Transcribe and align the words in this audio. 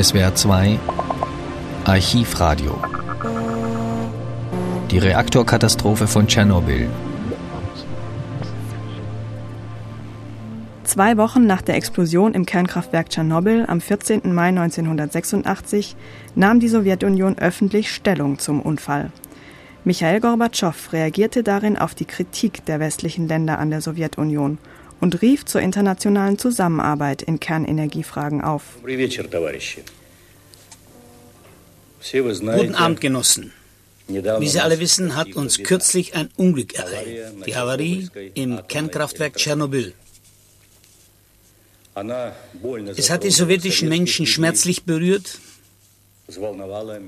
SWR 0.00 0.32
2 0.32 0.78
Archivradio 1.84 2.78
Die 4.92 4.98
Reaktorkatastrophe 4.98 6.06
von 6.06 6.28
Tschernobyl 6.28 6.88
Zwei 10.84 11.16
Wochen 11.16 11.48
nach 11.48 11.62
der 11.62 11.74
Explosion 11.74 12.34
im 12.34 12.46
Kernkraftwerk 12.46 13.10
Tschernobyl 13.10 13.64
am 13.66 13.80
14. 13.80 14.32
Mai 14.32 14.50
1986 14.50 15.96
nahm 16.36 16.60
die 16.60 16.68
Sowjetunion 16.68 17.36
öffentlich 17.36 17.92
Stellung 17.92 18.38
zum 18.38 18.62
Unfall. 18.62 19.10
Michael 19.82 20.20
Gorbatschow 20.20 20.92
reagierte 20.92 21.42
darin 21.42 21.76
auf 21.76 21.96
die 21.96 22.04
Kritik 22.04 22.64
der 22.66 22.78
westlichen 22.78 23.26
Länder 23.26 23.58
an 23.58 23.70
der 23.70 23.80
Sowjetunion 23.80 24.58
und 25.00 25.22
rief 25.22 25.44
zur 25.44 25.60
internationalen 25.60 26.38
Zusammenarbeit 26.38 27.22
in 27.22 27.40
Kernenergiefragen 27.40 28.40
auf. 28.42 28.62
Guten 32.12 32.74
Abend, 32.74 33.00
Genossen. 33.00 33.52
Wie 34.08 34.48
Sie 34.48 34.60
alle 34.60 34.80
wissen, 34.80 35.16
hat 35.16 35.34
uns 35.34 35.62
kürzlich 35.62 36.14
ein 36.14 36.30
Unglück 36.36 36.74
ereilt, 36.74 37.46
die 37.46 37.54
Havarie 37.54 38.08
im 38.34 38.66
Kernkraftwerk 38.66 39.36
Tschernobyl. 39.36 39.92
Es 42.96 43.10
hat 43.10 43.24
die 43.24 43.30
sowjetischen 43.30 43.88
Menschen 43.88 44.24
schmerzlich 44.26 44.84
berührt 44.84 45.38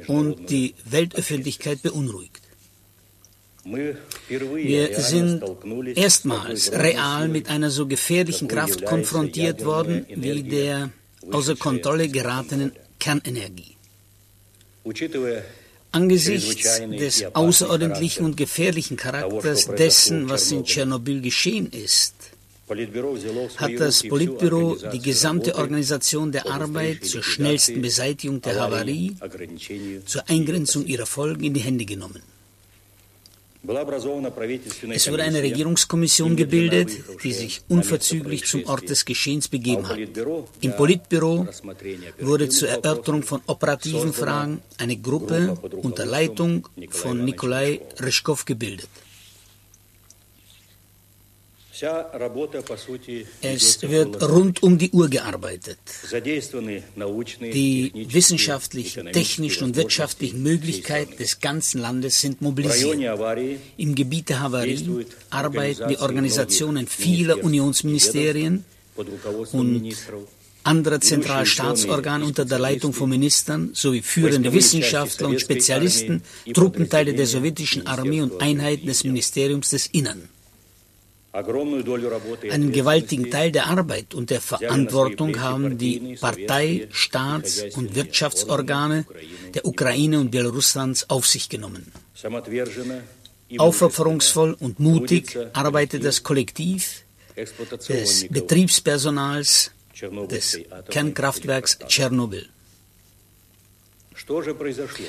und 0.08 0.50
die 0.50 0.74
Weltöffentlichkeit 0.84 1.82
beunruhigt. 1.82 2.39
Wir 3.70 5.00
sind 5.00 5.42
erstmals 5.96 6.72
real 6.72 7.28
mit 7.28 7.48
einer 7.48 7.70
so 7.70 7.86
gefährlichen 7.86 8.48
Kraft 8.48 8.84
konfrontiert 8.84 9.64
worden 9.64 10.06
wie 10.14 10.42
der 10.42 10.90
außer 11.30 11.56
Kontrolle 11.56 12.08
geratenen 12.08 12.72
Kernenergie. 12.98 13.76
Angesichts 15.92 16.80
des 16.90 17.34
außerordentlichen 17.34 18.24
und 18.24 18.36
gefährlichen 18.36 18.96
Charakters 18.96 19.66
dessen, 19.66 20.28
was 20.28 20.50
in 20.52 20.64
Tschernobyl 20.64 21.20
geschehen 21.20 21.70
ist, 21.72 22.14
hat 23.56 23.72
das 23.78 24.04
Politbüro 24.04 24.76
die 24.92 25.00
gesamte 25.00 25.56
Organisation 25.56 26.30
der 26.30 26.46
Arbeit 26.46 27.04
zur 27.04 27.24
schnellsten 27.24 27.82
Beseitigung 27.82 28.40
der 28.40 28.60
Havarie, 28.60 29.16
zur 30.06 30.28
Eingrenzung 30.28 30.86
ihrer 30.86 31.06
Folgen 31.06 31.42
in 31.42 31.54
die 31.54 31.60
Hände 31.60 31.84
genommen. 31.84 32.22
Es 33.62 35.10
wurde 35.10 35.22
eine 35.22 35.42
Regierungskommission 35.42 36.34
gebildet, 36.34 36.90
die 37.22 37.32
sich 37.32 37.60
unverzüglich 37.68 38.46
zum 38.46 38.64
Ort 38.64 38.88
des 38.88 39.04
Geschehens 39.04 39.48
begeben 39.48 39.86
hat. 39.86 39.98
Im 40.62 40.76
Politbüro 40.76 41.46
wurde 42.20 42.48
zur 42.48 42.68
Erörterung 42.70 43.22
von 43.22 43.42
operativen 43.46 44.14
Fragen 44.14 44.62
eine 44.78 44.96
Gruppe 44.96 45.58
unter 45.82 46.06
Leitung 46.06 46.68
von 46.88 47.22
Nikolai 47.24 47.80
Ryschkow 48.00 48.42
gebildet. 48.46 48.88
Es 53.42 53.82
wird 53.82 54.22
rund 54.22 54.62
um 54.62 54.76
die 54.76 54.90
Uhr 54.90 55.08
gearbeitet. 55.08 55.78
Die 57.40 58.06
wissenschaftlichen, 58.12 59.12
technischen 59.12 59.64
und 59.64 59.76
wirtschaftlichen 59.76 60.42
Möglichkeiten 60.42 61.16
des 61.16 61.40
ganzen 61.40 61.80
Landes 61.80 62.20
sind 62.20 62.42
mobilisiert. 62.42 62.98
Im 63.76 63.94
Gebiet 63.94 64.28
der 64.28 64.40
Havarie 64.40 65.06
arbeiten 65.30 65.88
die 65.88 65.98
Organisationen 65.98 66.86
vieler 66.86 67.42
Unionsministerien 67.42 68.64
und 69.52 69.94
anderer 70.62 71.00
Zentralstaatsorgane 71.00 72.24
unter 72.24 72.44
der 72.44 72.58
Leitung 72.58 72.92
von 72.92 73.08
Ministern 73.08 73.70
sowie 73.72 74.02
führende 74.02 74.52
Wissenschaftler 74.52 75.28
und 75.28 75.40
Spezialisten, 75.40 76.22
Truppenteile 76.52 77.14
der 77.14 77.26
sowjetischen 77.26 77.86
Armee 77.86 78.20
und 78.20 78.42
Einheiten 78.42 78.86
des 78.86 79.04
Ministeriums 79.04 79.70
des 79.70 79.86
Innern. 79.86 80.28
Einen 81.32 82.72
gewaltigen 82.72 83.30
Teil 83.30 83.52
der 83.52 83.66
Arbeit 83.66 84.14
und 84.14 84.30
der 84.30 84.40
Verantwortung 84.40 85.38
haben 85.40 85.78
die 85.78 86.16
Partei-, 86.20 86.88
Staats- 86.90 87.62
und 87.76 87.94
Wirtschaftsorgane 87.94 89.06
der 89.54 89.64
Ukraine 89.64 90.18
und 90.18 90.32
Belaruslands 90.32 91.08
auf 91.08 91.28
sich 91.28 91.48
genommen. 91.48 91.92
Aufopferungsvoll 93.58 94.56
und 94.58 94.80
mutig 94.80 95.38
arbeitet 95.52 96.04
das 96.04 96.22
Kollektiv 96.22 97.04
des 97.88 98.28
Betriebspersonals 98.28 99.70
des 100.28 100.58
Kernkraftwerks 100.88 101.78
Tschernobyl. 101.86 102.48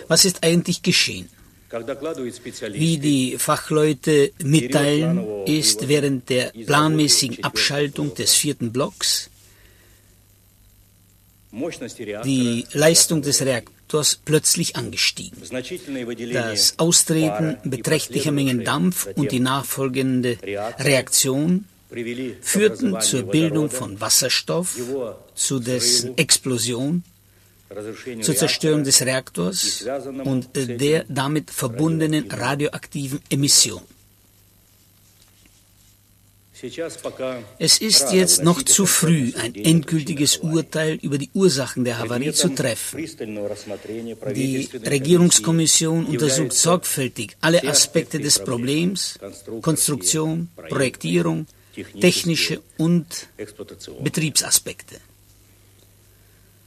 Was 0.07 0.25
ist 0.25 0.43
eigentlich 0.43 0.83
geschehen? 0.83 1.29
Wie 1.71 2.97
die 2.97 3.37
Fachleute 3.37 4.31
mitteilen, 4.43 5.45
ist 5.45 5.87
während 5.87 6.29
der 6.29 6.51
planmäßigen 6.65 7.43
Abschaltung 7.43 8.13
des 8.13 8.33
vierten 8.33 8.71
Blocks 8.71 9.29
die 12.23 12.65
Leistung 12.73 13.21
des 13.21 13.41
Reaktors 13.41 14.19
plötzlich 14.23 14.75
angestiegen. 14.75 15.37
Das 16.33 16.79
Austreten 16.79 17.57
beträchtlicher 17.63 18.31
Mengen 18.31 18.63
Dampf 18.63 19.07
und 19.15 19.31
die 19.31 19.39
nachfolgende 19.39 20.37
Reaktion 20.79 21.65
führten 22.41 23.01
zur 23.01 23.23
Bildung 23.23 23.69
von 23.69 23.99
Wasserstoff, 23.99 24.77
zu 25.35 25.59
dessen 25.59 26.17
Explosion 26.17 27.03
zur 28.21 28.35
Zerstörung 28.35 28.83
des 28.83 29.01
Reaktors 29.01 29.85
und 30.23 30.49
der 30.55 31.05
damit 31.07 31.51
verbundenen 31.51 32.29
radioaktiven 32.29 33.19
Emission. 33.29 33.81
Es 37.57 37.79
ist 37.79 38.13
jetzt 38.13 38.43
noch 38.43 38.61
zu 38.61 38.85
früh, 38.85 39.33
ein 39.35 39.55
endgültiges 39.55 40.37
Urteil 40.37 40.99
über 41.01 41.17
die 41.17 41.29
Ursachen 41.33 41.83
der 41.83 41.97
Havarie 41.97 42.33
zu 42.33 42.49
treffen. 42.49 43.03
Die 44.35 44.69
Regierungskommission 44.85 46.05
untersucht 46.05 46.53
sorgfältig 46.53 47.35
alle 47.41 47.63
Aspekte 47.67 48.19
des 48.19 48.39
Problems, 48.39 49.17
Konstruktion, 49.61 50.49
Projektierung, 50.69 51.47
technische 51.99 52.61
und 52.77 53.27
Betriebsaspekte. 54.03 54.97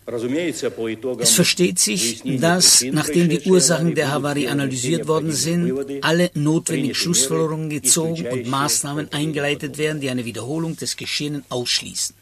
Es 0.07 1.33
versteht 1.33 1.79
sich, 1.79 2.23
dass, 2.39 2.85
nachdem 2.93 3.31
die 3.31 3.41
Ursachen 3.41 3.95
der 3.95 4.13
Havarie 4.13 4.49
analysiert 4.49 5.09
worden 5.09 5.33
sind, 5.33 5.73
alle 6.03 6.31
notwendigen 6.35 6.95
Schlussfolgerungen 6.95 7.71
gezogen 7.71 8.27
und 8.27 8.47
Maßnahmen 8.47 9.13
eingeleitet 9.13 9.79
werden, 9.79 10.01
die 10.03 10.11
eine 10.11 10.27
Wiederholung 10.27 10.77
des 10.77 10.97
Geschehenen 10.97 11.43
ausschließen. 11.49 12.15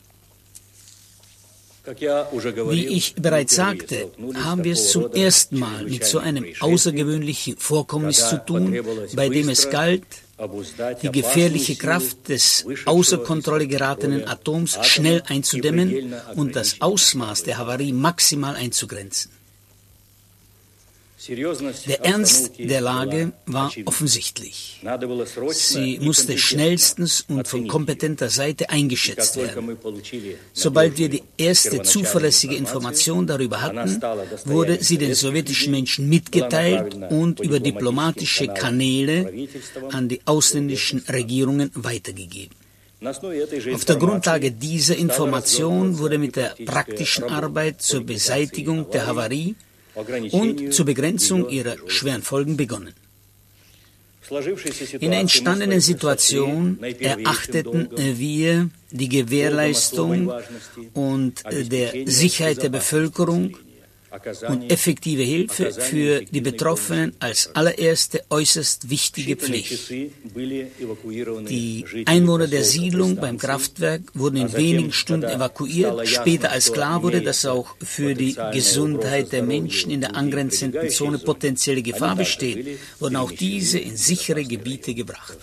Wie 1.85 2.87
ich 2.87 3.17
bereits 3.17 3.57
sagte, 3.57 4.13
haben 4.35 4.63
wir 4.63 4.75
es 4.75 4.93
zum 4.93 5.11
ersten 5.13 5.59
Mal 5.59 5.85
mit 5.85 6.05
so 6.05 6.21
einem 6.21 6.47
außergewöhnlichen 6.61 7.57
Vorkommnis 7.57 8.29
zu 8.29 8.37
tun, 8.47 8.79
bei 9.17 9.29
dem 9.29 9.49
es 9.49 9.69
galt, 9.69 10.05
die 11.03 11.13
gefährliche 11.13 11.77
Kraft 11.77 12.29
des 12.29 12.67
außer 12.85 13.19
Kontrolle 13.19 13.67
geratenen 13.67 14.27
Atoms 14.27 14.79
schnell 14.83 15.23
einzudämmen 15.27 16.15
und 16.35 16.57
das 16.57 16.81
Ausmaß 16.81 17.45
der 17.45 17.59
Havarie 17.59 17.93
maximal 17.93 18.57
einzugrenzen. 18.57 19.42
Der 21.29 22.05
Ernst 22.05 22.53
der 22.59 22.81
Lage 22.81 23.33
war 23.47 23.71
offensichtlich. 23.85 24.83
Sie 25.51 25.99
musste 26.01 26.37
schnellstens 26.37 27.25
und 27.29 27.47
von 27.47 27.69
kompetenter 27.69 28.29
Seite 28.29 28.71
eingeschätzt 28.71 29.37
werden. 29.37 29.79
Sobald 30.53 30.99
wir 30.99 31.09
die 31.09 31.23
erste 31.37 31.83
zuverlässige 31.83 32.57
Information 32.57 33.27
darüber 33.27 33.61
hatten, 33.61 34.01
wurde 34.47 34.83
sie 34.83 34.99
den 34.99 35.15
sowjetischen 35.15 35.71
Menschen 35.71 36.09
mitgeteilt 36.09 36.97
und 37.11 37.39
über 37.41 37.61
diplomatische 37.61 38.49
Kanäle 38.49 39.33
an 39.91 40.09
die 40.09 40.21
ausländischen 40.25 41.05
Regierungen 41.09 41.71
weitergegeben. 41.75 42.57
Auf 43.73 43.85
der 43.85 43.97
Grundlage 43.97 44.53
dieser 44.53 44.97
Information 44.97 45.99
wurde 45.99 46.19
mit 46.19 46.37
der 46.37 46.55
praktischen 46.65 47.25
Arbeit 47.25 47.83
zur 47.83 48.05
Beseitigung 48.05 48.91
der 48.91 49.07
Havarie 49.07 49.55
und 50.31 50.73
zur 50.73 50.87
Begrenzung 50.87 51.49
ihrer 51.49 51.77
schweren 51.87 52.23
Folgen 52.23 52.57
begonnen. 52.57 52.95
In 55.01 55.11
der 55.11 55.21
entstandenen 55.21 55.81
Situation 55.81 56.79
erachteten 56.83 57.89
wir 57.97 58.71
die 58.91 59.09
Gewährleistung 59.09 60.33
und 60.95 61.43
der 61.51 61.93
Sicherheit 62.07 62.63
der 62.63 62.71
Bevölkerung 62.71 63.57
und 64.49 64.71
effektive 64.71 65.23
Hilfe 65.23 65.73
für 65.73 66.23
die 66.23 66.41
Betroffenen 66.41 67.15
als 67.19 67.51
allererste 67.55 68.23
äußerst 68.29 68.91
wichtige 68.91 69.37
Pflicht. 69.37 69.91
Die 69.91 71.85
Einwohner 72.05 72.47
der 72.47 72.65
Siedlung 72.65 73.17
beim 73.17 73.39
Kraftwerk 73.39 74.03
wurden 74.15 74.37
in 74.37 74.53
wenigen 74.53 74.93
Stunden 74.93 75.31
evakuiert. 75.31 76.07
Später, 76.07 76.53
als 76.53 76.73
klar 76.73 77.03
wurde, 77.03 77.23
dass 77.23 77.47
auch 77.47 77.75
für 77.83 78.15
die 78.15 78.37
Gesundheit 78.53 79.33
der 79.33 79.43
Menschen 79.43 79.91
in 79.91 80.03
der 80.03 80.15
angrenzenden 80.15 80.91
Zone 80.91 81.19
potenzielle 81.19 81.83
Gefahr 81.83 82.17
besteht, 82.17 82.79
wurden 83.01 83.17
auch 83.17 83.33
diese 83.33 83.79
in 83.79 83.97
sichere 83.97 84.45
Gebiete 84.45 84.95
gebracht. 84.95 85.39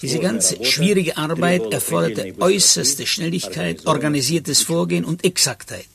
Diese 0.00 0.18
ganze 0.18 0.64
schwierige 0.64 1.16
Arbeit 1.16 1.72
erforderte 1.72 2.34
äußerste 2.40 3.06
Schnelligkeit, 3.06 3.86
organisiertes 3.86 4.62
Vorgehen 4.62 5.04
und 5.04 5.24
Exaktheit. 5.24 5.86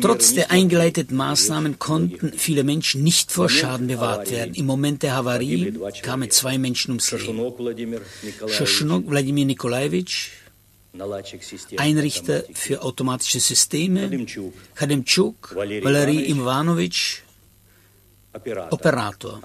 Trotz 0.00 0.34
der 0.34 0.50
eingeleiteten 0.50 1.16
Maßnahmen 1.16 1.78
konnten 1.78 2.32
viele 2.32 2.62
Menschen 2.62 3.02
nicht 3.02 3.32
vor 3.32 3.48
Schaden 3.48 3.88
bewahrt 3.88 4.30
werden. 4.30 4.54
Im 4.54 4.66
Moment 4.66 5.02
der 5.02 5.14
Havarie 5.16 5.72
kamen 6.02 6.30
zwei 6.30 6.58
Menschen 6.58 6.92
ums 6.92 7.10
Leben. 7.10 8.00
Shoshonok 8.46 9.10
Wladimir 9.10 9.46
Nikolajewitsch, 9.46 10.30
Einrichter 11.76 12.44
für 12.52 12.82
automatische 12.82 13.40
Systeme, 13.40 14.26
Khademchuk 14.74 15.54
Valery 15.54 16.30
Ivanovich, 16.30 17.22
Operator 18.70 19.40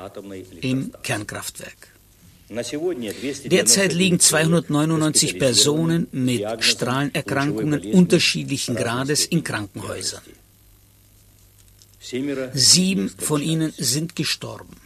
im 0.61 0.91
Kernkraftwerk. 1.01 1.94
Derzeit 2.49 3.93
liegen 3.93 4.19
299 4.19 5.39
Personen 5.39 6.07
mit 6.11 6.45
Strahlenerkrankungen 6.59 7.93
unterschiedlichen 7.93 8.75
Grades 8.75 9.25
in 9.25 9.43
Krankenhäusern. 9.43 10.21
Sieben 12.53 13.09
von 13.09 13.41
ihnen 13.41 13.73
sind 13.77 14.15
gestorben. 14.15 14.77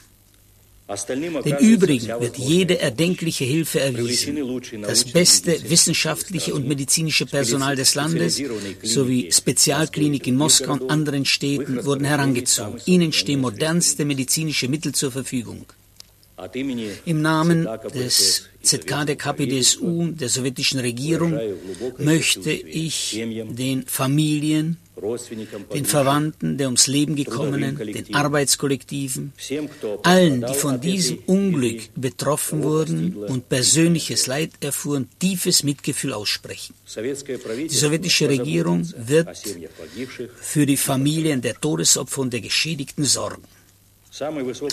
Den 1.46 1.58
übrigen 1.60 2.08
wird 2.20 2.38
jede 2.38 2.80
erdenkliche 2.80 3.44
Hilfe 3.44 3.80
erwiesen. 3.80 4.40
Das 4.82 5.04
beste 5.04 5.70
wissenschaftliche 5.70 6.56
und 6.56 6.68
medizinische 6.68 7.28
Personal 7.28 7.76
des 7.76 7.94
Landes 7.94 8.42
sowie 8.82 9.32
Spezialkliniken 9.32 10.34
in 10.34 10.38
Moskau 10.38 10.74
und 10.74 10.90
anderen 10.90 11.26
Städten 11.26 11.86
wurden 11.86 12.06
herangezogen. 12.06 12.82
Ihnen 12.86 13.12
stehen 13.12 13.42
modernste 13.42 14.04
medizinische 14.06 14.68
Mittel 14.68 14.96
zur 14.96 15.12
Verfügung. 15.12 15.66
Im 17.06 17.22
Namen 17.22 17.68
des 17.94 18.50
ZK 18.62 19.06
der 19.06 19.16
KPDSU, 19.16 20.12
der 20.12 20.30
sowjetischen 20.30 20.80
Regierung, 20.80 21.40
möchte 21.98 22.52
ich 22.52 23.22
den 23.50 23.86
Familien, 23.88 24.78
den 25.74 25.86
Verwandten 25.86 26.58
der 26.58 26.68
ums 26.68 26.88
Leben 26.88 27.16
gekommenen, 27.16 27.78
den 27.78 28.14
Arbeitskollektiven, 28.14 29.34
allen, 30.04 30.46
die 30.46 30.54
von 30.54 30.82
diesem 30.82 31.20
Unglück 31.26 31.90
betroffen 31.96 32.64
wurden 32.64 33.16
und 33.16 33.48
persönliches 33.48 34.28
Leid 34.28 34.52
erfuhren, 34.60 35.10
tiefes 35.20 35.64
Mitgefühl 35.64 36.14
aussprechen. 36.14 36.76
Die 36.96 37.70
sowjetische 37.70 38.28
Regierung 38.28 38.88
wird 38.98 39.30
für 40.42 40.66
die 40.66 40.78
Familien 40.78 41.42
der 41.42 41.56
Todesopfer 41.56 42.22
und 42.22 42.34
der 42.34 42.42
Geschädigten 42.42 43.06
sorgen. 43.06 43.44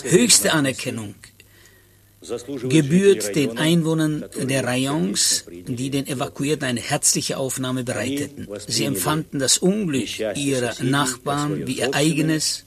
Höchste 0.02 0.52
Anerkennung 0.52 1.14
gebührt 2.69 3.34
den 3.34 3.58
Einwohnern 3.58 4.25
der 4.40 4.64
Rayons, 4.64 5.44
die 5.49 5.90
den 5.90 6.06
Evakuierten 6.06 6.67
eine 6.67 6.81
herzliche 6.81 7.37
Aufnahme 7.37 7.84
bereiteten. 7.84 8.49
Sie 8.67 8.84
empfanden 8.84 9.38
das 9.38 9.58
Unglück 9.58 10.19
ihrer 10.37 10.73
Nachbarn 10.82 11.67
wie 11.67 11.78
ihr 11.78 11.94
eigenes 11.94 12.67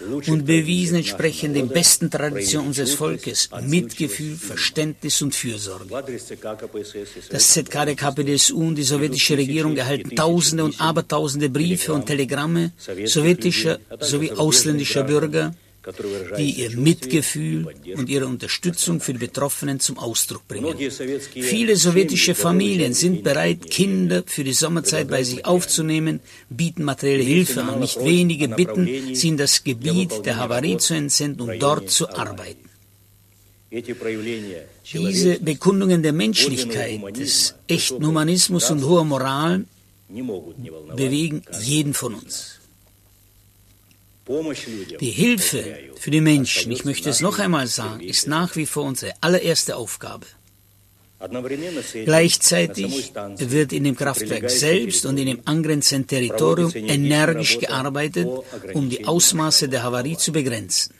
und 0.00 0.44
bewiesen 0.46 0.96
entsprechend 0.96 1.56
den 1.56 1.68
besten 1.68 2.10
Traditionen 2.10 2.68
unseres 2.68 2.94
Volkes. 2.94 3.48
Mitgefühl, 3.62 4.36
Verständnis 4.36 5.20
und 5.22 5.34
Fürsorge. 5.34 5.86
Das 7.30 7.48
ZK 7.52 7.84
der 7.84 7.94
KPDSU 7.96 8.60
und 8.60 8.76
die 8.76 8.84
sowjetische 8.84 9.36
Regierung 9.36 9.76
erhalten 9.76 10.14
Tausende 10.14 10.64
und 10.64 10.80
Abertausende 10.80 11.50
Briefe 11.50 11.92
und 11.92 12.06
Telegramme 12.06 12.72
sowjetischer 13.04 13.78
sowie 14.00 14.30
ausländischer 14.32 15.02
Bürger, 15.02 15.54
die 16.36 16.50
ihr 16.62 16.76
Mitgefühl 16.76 17.66
und 17.96 18.08
ihre 18.08 18.26
Unterstützung 18.26 19.00
für 19.00 19.12
die 19.12 19.18
Betroffenen 19.18 19.80
zum 19.80 19.98
Ausdruck 19.98 20.46
bringen. 20.46 20.76
Viele 21.32 21.76
sowjetische 21.76 22.34
Familien 22.34 22.94
sind 22.94 23.22
bereit, 23.22 23.70
Kinder 23.70 24.22
für 24.26 24.44
die 24.44 24.52
Sommerzeit 24.52 25.08
bei 25.08 25.22
sich 25.22 25.46
aufzunehmen, 25.46 26.20
bieten 26.50 26.84
materielle 26.84 27.22
Hilfe 27.22 27.62
an. 27.62 27.80
Nicht 27.80 28.04
wenige 28.04 28.48
bitten, 28.48 29.14
sie 29.14 29.28
in 29.28 29.36
das 29.36 29.64
Gebiet 29.64 30.24
der 30.26 30.36
Havarie 30.36 30.76
zu 30.76 30.94
entsenden 30.94 31.42
und 31.42 31.58
dort 31.62 31.90
zu 31.90 32.08
arbeiten. 32.10 32.68
Diese 33.70 35.38
Bekundungen 35.40 36.02
der 36.02 36.12
Menschlichkeit, 36.12 37.00
des 37.16 37.54
echten 37.66 38.06
Humanismus 38.06 38.70
und 38.70 38.84
hoher 38.84 39.04
Moral 39.04 39.64
bewegen 40.96 41.42
jeden 41.62 41.92
von 41.94 42.14
uns. 42.14 42.58
Die 44.28 45.10
Hilfe 45.10 45.64
für 45.96 46.10
die 46.10 46.20
Menschen, 46.20 46.70
ich 46.70 46.84
möchte 46.84 47.08
es 47.08 47.20
noch 47.20 47.38
einmal 47.38 47.66
sagen, 47.66 48.00
ist 48.00 48.26
nach 48.26 48.56
wie 48.56 48.66
vor 48.66 48.84
unsere 48.84 49.12
allererste 49.20 49.76
Aufgabe. 49.76 50.26
Gleichzeitig 52.04 53.12
wird 53.38 53.72
in 53.72 53.84
dem 53.84 53.96
Kraftwerk 53.96 54.50
selbst 54.50 55.04
und 55.06 55.18
in 55.18 55.26
dem 55.26 55.40
angrenzenden 55.46 56.06
Territorium 56.06 56.72
energisch 56.74 57.58
gearbeitet, 57.58 58.28
um 58.74 58.88
die 58.88 59.04
Ausmaße 59.04 59.68
der 59.68 59.82
Havarie 59.82 60.16
zu 60.16 60.30
begrenzen. 60.30 60.94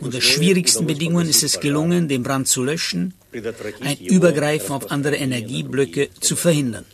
Unter 0.00 0.20
schwierigsten 0.20 0.86
Bedingungen 0.86 1.28
ist 1.28 1.42
es 1.42 1.60
gelungen, 1.60 2.08
den 2.08 2.22
Brand 2.22 2.46
zu 2.46 2.62
löschen, 2.62 3.14
ein 3.80 3.98
Übergreifen 3.98 4.74
auf 4.74 4.90
andere 4.90 5.16
Energieblöcke 5.16 6.10
zu 6.20 6.36
verhindern. 6.36 6.84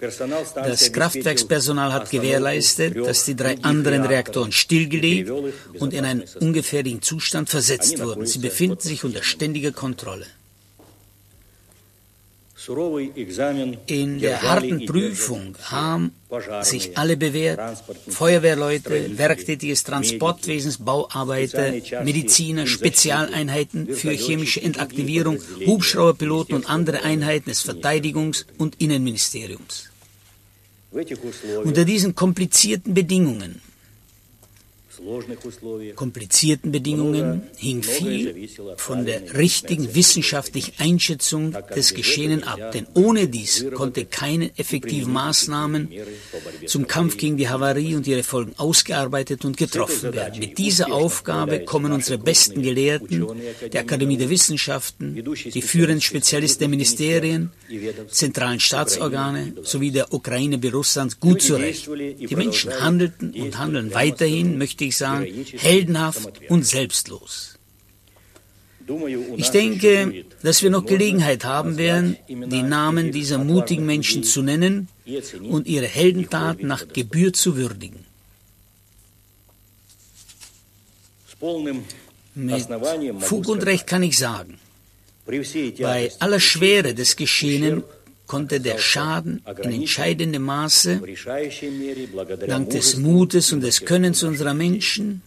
Das 0.00 0.92
Kraftwerkspersonal 0.92 1.92
hat 1.92 2.10
gewährleistet, 2.10 2.96
dass 2.96 3.24
die 3.24 3.34
drei 3.34 3.58
anderen 3.62 4.04
Reaktoren 4.04 4.52
stillgelegt 4.52 5.30
und 5.78 5.92
in 5.92 6.04
einen 6.04 6.24
ungefährlichen 6.40 7.02
Zustand 7.02 7.48
versetzt 7.48 7.98
wurden. 7.98 8.24
Sie 8.24 8.38
befinden 8.38 8.80
sich 8.80 9.02
unter 9.02 9.22
ständiger 9.24 9.72
Kontrolle. 9.72 10.26
In 13.86 14.20
der 14.20 14.42
harten 14.42 14.84
Prüfung 14.84 15.56
haben 15.62 16.12
sich 16.62 16.98
alle 16.98 17.16
bewährt, 17.16 17.60
Feuerwehrleute, 18.08 19.16
werktätiges 19.16 19.84
Transportwesens, 19.84 20.76
Bauarbeiter, 20.78 21.72
Mediziner, 22.04 22.66
Spezialeinheiten 22.66 23.88
für 23.94 24.10
chemische 24.10 24.60
Entaktivierung, 24.60 25.38
Hubschrauberpiloten 25.66 26.54
und 26.56 26.68
andere 26.68 27.02
Einheiten 27.02 27.48
des 27.48 27.64
Verteidigungs- 27.64 28.44
und 28.58 28.80
Innenministeriums. 28.80 29.88
Unter 31.64 31.84
diesen 31.84 32.14
komplizierten 32.14 32.92
Bedingungen 32.92 33.62
komplizierten 35.94 36.72
Bedingungen 36.72 37.42
hing 37.56 37.82
viel 37.82 38.48
von 38.76 39.04
der 39.04 39.36
richtigen 39.36 39.94
wissenschaftlichen 39.94 40.74
Einschätzung 40.78 41.54
des 41.74 41.94
Geschehenen 41.94 42.44
ab. 42.44 42.72
Denn 42.72 42.86
ohne 42.94 43.28
dies 43.28 43.66
konnte 43.74 44.04
keine 44.04 44.56
effektiven 44.58 45.12
Maßnahmen 45.12 45.88
zum 46.66 46.86
Kampf 46.86 47.16
gegen 47.16 47.36
die 47.36 47.48
Havarie 47.48 47.94
und 47.94 48.06
ihre 48.06 48.22
Folgen 48.22 48.52
ausgearbeitet 48.56 49.44
und 49.44 49.56
getroffen 49.56 50.12
werden. 50.12 50.38
Mit 50.38 50.58
dieser 50.58 50.92
Aufgabe 50.92 51.60
kommen 51.64 51.92
unsere 51.92 52.18
besten 52.18 52.62
Gelehrten 52.62 53.26
der 53.72 53.80
Akademie 53.82 54.16
der 54.16 54.30
Wissenschaften, 54.30 55.22
die 55.54 55.62
führenden 55.62 56.00
Spezialisten 56.00 56.60
der 56.60 56.68
Ministerien, 56.68 57.50
zentralen 58.08 58.60
Staatsorgane 58.60 59.54
sowie 59.62 59.90
der 59.90 60.12
Ukraine 60.12 60.62
wie 60.62 60.68
Russlands 60.68 61.20
gut 61.20 61.42
zurecht. 61.42 61.88
Die 61.88 62.36
Menschen 62.36 62.72
handelten 62.80 63.32
und 63.32 63.58
handeln 63.58 63.94
weiterhin, 63.94 64.58
möchte 64.58 64.84
ich 64.88 64.96
sagen, 64.96 65.26
heldenhaft 65.56 66.40
und 66.48 66.66
selbstlos. 66.66 67.58
Ich 69.36 69.50
denke, 69.50 70.24
dass 70.42 70.62
wir 70.62 70.70
noch 70.70 70.86
Gelegenheit 70.86 71.44
haben 71.44 71.76
werden, 71.76 72.16
die 72.28 72.62
Namen 72.62 73.12
dieser 73.12 73.38
mutigen 73.38 73.84
Menschen 73.84 74.24
zu 74.24 74.42
nennen 74.42 74.88
und 75.42 75.66
ihre 75.66 75.86
Heldentaten 75.86 76.66
nach 76.66 76.88
Gebühr 76.88 77.32
zu 77.32 77.56
würdigen. 77.56 78.04
Mit 82.34 82.66
Fug 83.20 83.48
und 83.48 83.64
Recht 83.66 83.86
kann 83.86 84.02
ich 84.02 84.16
sagen, 84.16 84.58
bei 85.26 86.10
aller 86.20 86.40
Schwere 86.40 86.94
des 86.94 87.16
Geschehenen 87.16 87.82
konnte 88.28 88.60
der 88.60 88.78
Schaden 88.78 89.42
in 89.62 89.72
entscheidendem 89.72 90.42
Maße 90.42 91.00
dank 92.46 92.70
des 92.70 92.96
Mutes 92.96 93.52
und 93.52 93.62
des 93.62 93.84
Könnens 93.84 94.22
unserer 94.22 94.54
Menschen, 94.54 95.22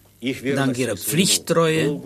dank 0.56 0.78
ihrer 0.78 0.96
Pflichttreue, 0.96 2.00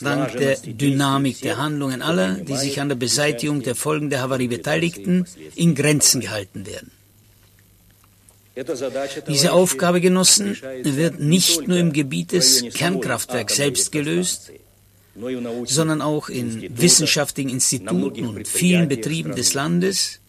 dank 0.00 0.36
der 0.38 0.56
Dynamik 0.56 1.42
der 1.42 1.58
Handlungen 1.58 2.00
aller, 2.00 2.36
die 2.36 2.56
sich 2.56 2.80
an 2.80 2.88
der 2.88 2.96
Beseitigung 2.96 3.62
der 3.62 3.74
Folgen 3.74 4.08
der 4.08 4.22
Havarie 4.22 4.48
beteiligten, 4.48 5.26
in 5.54 5.74
Grenzen 5.74 6.22
gehalten 6.22 6.64
werden. 6.66 6.90
Diese 9.28 9.52
Aufgabe, 9.52 10.00
Genossen, 10.00 10.58
wird 10.82 11.20
nicht 11.20 11.68
nur 11.68 11.78
im 11.78 11.92
Gebiet 11.92 12.32
des 12.32 12.62
Kernkraftwerks 12.74 13.56
selbst 13.56 13.92
gelöst, 13.92 14.52
sondern 15.14 16.00
auch 16.00 16.28
in 16.28 16.78
wissenschaftlichen 16.78 17.50
Instituten 17.50 18.26
und 18.26 18.48
vielen 18.48 18.88
Betrieben 18.88 19.34
des 19.34 19.54
Landes, 19.54 20.20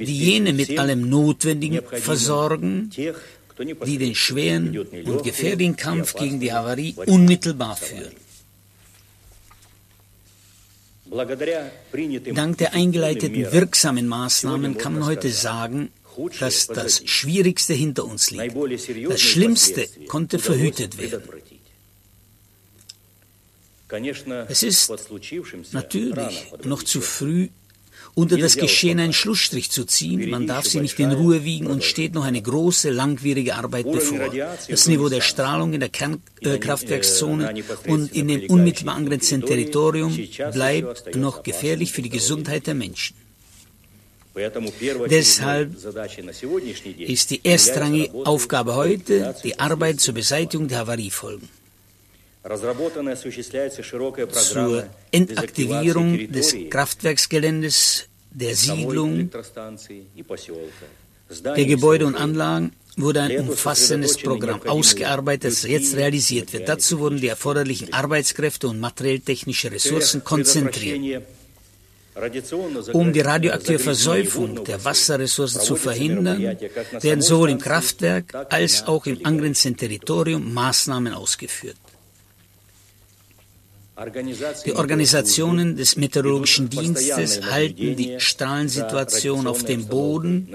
die 0.00 0.18
jene 0.18 0.52
mit 0.52 0.78
allem 0.78 1.08
Notwendigen 1.08 1.80
versorgen, 1.82 2.90
die 3.86 3.98
den 3.98 4.14
schweren 4.14 4.76
und 4.78 5.22
gefährlichen 5.22 5.76
Kampf 5.76 6.14
gegen 6.14 6.40
die 6.40 6.52
Havarie 6.52 6.94
unmittelbar 7.06 7.76
führen. 7.76 8.12
Dank 12.34 12.58
der 12.58 12.72
eingeleiteten 12.72 13.52
wirksamen 13.52 14.08
Maßnahmen 14.08 14.78
kann 14.78 14.94
man 14.94 15.04
heute 15.04 15.30
sagen, 15.30 15.90
dass 16.40 16.66
das 16.66 17.02
Schwierigste 17.04 17.74
hinter 17.74 18.04
uns 18.04 18.30
liegt. 18.30 18.56
Das 19.08 19.20
Schlimmste 19.20 19.86
konnte 20.08 20.38
verhütet 20.38 20.98
werden. 20.98 21.22
Es 24.48 24.62
ist 24.62 24.92
natürlich 25.72 26.46
noch 26.64 26.82
zu 26.82 27.00
früh, 27.00 27.48
unter 28.14 28.36
das 28.36 28.56
Geschehen 28.56 29.00
einen 29.00 29.12
Schlussstrich 29.12 29.70
zu 29.70 29.84
ziehen. 29.84 30.28
Man 30.30 30.46
darf 30.46 30.66
sie 30.66 30.80
nicht 30.80 30.98
in 30.98 31.12
Ruhe 31.12 31.44
wiegen 31.44 31.66
und 31.66 31.82
steht 31.82 32.14
noch 32.14 32.24
eine 32.24 32.42
große, 32.42 32.90
langwierige 32.90 33.54
Arbeit 33.54 33.90
bevor. 33.90 34.18
Das 34.68 34.86
Niveau 34.86 35.08
der 35.08 35.20
Strahlung 35.20 35.72
in 35.72 35.80
der 35.80 35.88
Kernkraftwerkszone 35.88 37.54
und 37.86 38.12
in 38.12 38.28
dem 38.28 38.50
unmittelbar 38.50 38.96
angrenzenden 38.96 39.48
Territorium 39.48 40.18
bleibt 40.52 41.14
noch 41.16 41.42
gefährlich 41.42 41.92
für 41.92 42.02
die 42.02 42.10
Gesundheit 42.10 42.66
der 42.66 42.74
Menschen. 42.74 43.16
Deshalb 45.10 45.76
ist 46.98 47.30
die 47.30 47.40
erstrangige 47.44 48.14
Aufgabe 48.26 48.74
heute 48.74 49.34
die 49.44 49.58
Arbeit 49.58 50.00
zur 50.00 50.14
Beseitigung 50.14 50.68
der 50.68 50.78
Havariefolgen. 50.78 51.48
Zur 54.32 54.84
Entaktivierung 55.12 56.32
des 56.32 56.56
Kraftwerksgeländes, 56.70 58.08
der 58.30 58.56
Siedlung, 58.56 59.30
der 61.44 61.64
Gebäude 61.64 62.06
und 62.06 62.16
Anlagen 62.16 62.72
wurde 62.96 63.20
ein 63.22 63.48
umfassendes 63.48 64.18
Programm 64.18 64.60
ausgearbeitet, 64.66 65.52
das 65.52 65.62
jetzt 65.62 65.96
realisiert 65.96 66.52
wird. 66.52 66.68
Dazu 66.68 66.98
wurden 66.98 67.20
die 67.20 67.28
erforderlichen 67.28 67.92
Arbeitskräfte 67.92 68.68
und 68.68 68.80
materiell-technische 68.80 69.70
Ressourcen 69.70 70.24
konzentriert. 70.24 71.22
Um 72.92 73.12
die 73.12 73.20
radioaktive 73.20 73.78
Versäufung 73.78 74.64
der 74.64 74.84
Wasserressourcen 74.84 75.62
zu 75.62 75.76
verhindern, 75.76 76.58
werden 77.00 77.22
sowohl 77.22 77.50
im 77.50 77.58
Kraftwerk 77.58 78.34
als 78.50 78.86
auch 78.86 79.06
im 79.06 79.24
angrenzenden 79.24 79.78
Territorium 79.78 80.52
Maßnahmen 80.52 81.14
ausgeführt. 81.14 81.78
Die 84.66 84.74
Organisationen 84.74 85.76
des 85.76 85.96
Meteorologischen 85.96 86.68
Dienstes 86.68 87.42
halten 87.42 87.96
die 87.96 88.14
Strahlensituation 88.18 89.46
auf 89.46 89.64
dem 89.64 89.86
Boden, 89.86 90.48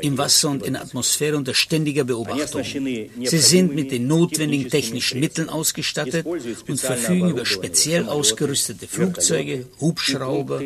im 0.00 0.18
Wasser 0.18 0.50
und 0.50 0.62
in 0.64 0.74
der 0.74 0.82
Atmosphäre 0.82 1.36
unter 1.36 1.54
ständiger 1.54 2.04
Beobachtung. 2.04 2.62
Sie 2.62 3.38
sind 3.38 3.74
mit 3.74 3.90
den 3.90 4.06
notwendigen 4.06 4.70
technischen 4.70 5.20
Mitteln 5.20 5.48
ausgestattet 5.48 6.24
und 6.26 6.80
verfügen 6.80 7.30
über 7.30 7.44
speziell 7.44 8.08
ausgerüstete 8.08 8.86
Flugzeuge, 8.86 9.66
Hubschrauber 9.80 10.62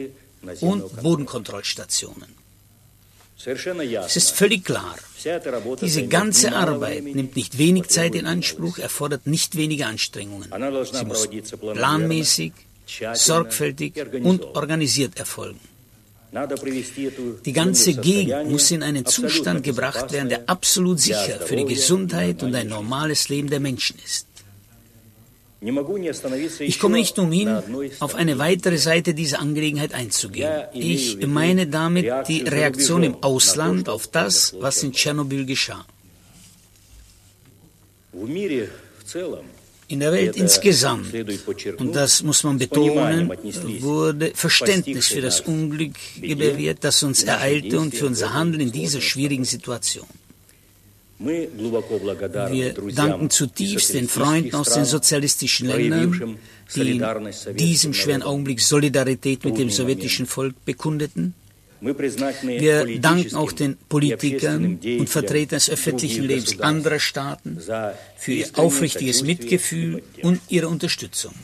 und 0.60 1.02
Bodenkontrollstationen. 1.02 2.45
Es 3.44 4.16
ist 4.16 4.30
völlig 4.30 4.64
klar, 4.64 4.96
diese 5.80 6.06
ganze 6.06 6.54
Arbeit 6.54 7.04
nimmt 7.04 7.36
nicht 7.36 7.58
wenig 7.58 7.88
Zeit 7.88 8.14
in 8.14 8.26
Anspruch, 8.26 8.78
erfordert 8.78 9.26
nicht 9.26 9.56
wenige 9.56 9.86
Anstrengungen. 9.86 10.48
Sie 10.92 11.04
muss 11.04 11.28
planmäßig, 11.74 12.52
sorgfältig 13.14 13.92
und 14.22 14.42
organisiert 14.42 15.18
erfolgen. 15.18 15.60
Die 17.44 17.52
ganze 17.52 17.94
Gegend 17.94 18.50
muss 18.50 18.70
in 18.70 18.82
einen 18.82 19.06
Zustand 19.06 19.62
gebracht 19.62 20.12
werden, 20.12 20.28
der 20.28 20.48
absolut 20.48 21.00
sicher 21.00 21.40
für 21.44 21.56
die 21.56 21.64
Gesundheit 21.64 22.42
und 22.42 22.54
ein 22.54 22.68
normales 22.68 23.28
Leben 23.28 23.48
der 23.48 23.60
Menschen 23.60 23.96
ist. 24.04 24.26
Ich 26.60 26.78
komme 26.78 26.96
nicht 26.96 27.18
umhin, 27.18 27.48
auf 27.98 28.14
eine 28.14 28.38
weitere 28.38 28.78
Seite 28.78 29.14
dieser 29.14 29.40
Angelegenheit 29.40 29.94
einzugehen. 29.94 30.62
Ich 30.72 31.18
meine 31.26 31.66
damit 31.66 32.06
die 32.28 32.42
Reaktion 32.42 33.02
im 33.02 33.22
Ausland 33.22 33.88
auf 33.88 34.06
das, 34.06 34.54
was 34.60 34.82
in 34.82 34.92
Tschernobyl 34.92 35.44
geschah. 35.44 35.84
In 39.88 40.00
der 40.00 40.12
Welt 40.12 40.36
insgesamt, 40.36 41.14
und 41.78 41.94
das 41.94 42.22
muss 42.22 42.42
man 42.42 42.58
betonen, 42.58 43.30
wurde 43.80 44.32
Verständnis 44.34 45.08
für 45.08 45.20
das 45.20 45.40
Unglück 45.40 45.94
gewährt, 46.20 46.78
das 46.82 47.02
uns 47.02 47.22
ereilte 47.22 47.78
und 47.78 47.94
für 47.94 48.06
unser 48.06 48.32
Handeln 48.34 48.60
in 48.62 48.72
dieser 48.72 49.00
schwierigen 49.00 49.44
Situation. 49.44 50.06
Wir 51.18 52.74
danken 52.94 53.30
zutiefst 53.30 53.94
den 53.94 54.08
Freunden 54.08 54.54
aus 54.54 54.74
den 54.74 54.84
sozialistischen 54.84 55.68
Ländern, 55.68 56.38
die 56.74 56.98
in 56.98 57.56
diesem 57.56 57.94
schweren 57.94 58.22
Augenblick 58.22 58.60
Solidarität 58.60 59.44
mit 59.44 59.56
dem 59.56 59.70
sowjetischen 59.70 60.26
Volk 60.26 60.54
bekundeten. 60.64 61.34
Wir 61.80 63.00
danken 63.00 63.34
auch 63.36 63.52
den 63.52 63.76
Politikern 63.76 64.78
und 64.82 65.08
Vertretern 65.08 65.58
des 65.58 65.70
öffentlichen 65.70 66.24
Lebens 66.24 66.60
anderer 66.60 66.98
Staaten 66.98 67.60
für 68.16 68.32
ihr 68.32 68.46
aufrichtiges 68.54 69.22
Mitgefühl 69.22 70.02
und 70.22 70.40
ihre 70.48 70.68
Unterstützung. 70.68 71.34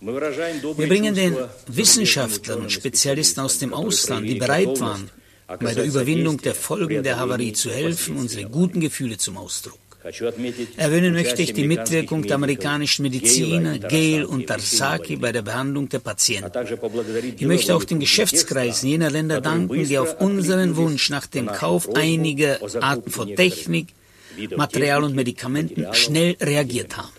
Wir 0.00 0.88
bringen 0.88 1.14
den 1.14 1.36
Wissenschaftlern 1.68 2.62
und 2.62 2.72
Spezialisten 2.72 3.40
aus 3.40 3.58
dem 3.58 3.72
Ausland, 3.72 4.28
die 4.28 4.34
bereit 4.34 4.78
waren, 4.80 5.10
bei 5.46 5.74
der 5.74 5.84
Überwindung 5.84 6.40
der 6.40 6.54
Folgen 6.54 7.02
der 7.02 7.18
Havarie 7.18 7.52
zu 7.52 7.70
helfen, 7.70 8.16
unsere 8.16 8.48
guten 8.48 8.80
Gefühle 8.80 9.16
zum 9.16 9.36
Ausdruck. 9.36 9.78
Erwähnen 10.76 11.14
möchte 11.14 11.42
ich 11.42 11.52
die 11.52 11.66
Mitwirkung 11.66 12.22
der 12.22 12.36
amerikanischen 12.36 13.02
Mediziner 13.02 13.78
Gale 13.78 14.26
und 14.28 14.48
Darsaki 14.48 15.16
bei 15.16 15.32
der 15.32 15.42
Behandlung 15.42 15.88
der 15.88 15.98
Patienten. 15.98 16.52
Ich 17.36 17.46
möchte 17.46 17.74
auch 17.74 17.82
den 17.82 17.98
Geschäftskreisen 17.98 18.88
jener 18.88 19.10
Länder 19.10 19.40
danken, 19.40 19.84
die 19.84 19.98
auf 19.98 20.20
unseren 20.20 20.76
Wunsch 20.76 21.10
nach 21.10 21.26
dem 21.26 21.46
Kauf 21.46 21.92
einiger 21.94 22.58
Arten 22.80 23.10
von 23.10 23.34
Technik, 23.34 23.88
Material 24.56 25.02
und 25.02 25.16
Medikamenten 25.16 25.92
schnell 25.92 26.36
reagiert 26.40 26.96
haben. 26.96 27.15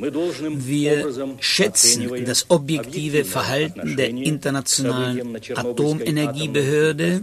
Wir 0.00 1.36
schätzen 1.40 2.24
das 2.24 2.46
objektive 2.48 3.24
Verhalten 3.24 3.96
der 3.96 4.08
Internationalen 4.08 5.36
Atomenergiebehörde 5.54 7.22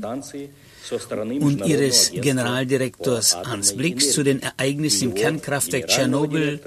und 1.39 1.65
ihres 1.65 2.12
Generaldirektors 2.12 3.36
Hans 3.36 3.75
Blix 3.75 4.12
zu 4.12 4.24
den 4.24 4.41
Ereignissen 4.41 5.10
im 5.10 5.15
Kernkraftwerk 5.15 5.88
Tschernobyl 5.88 6.60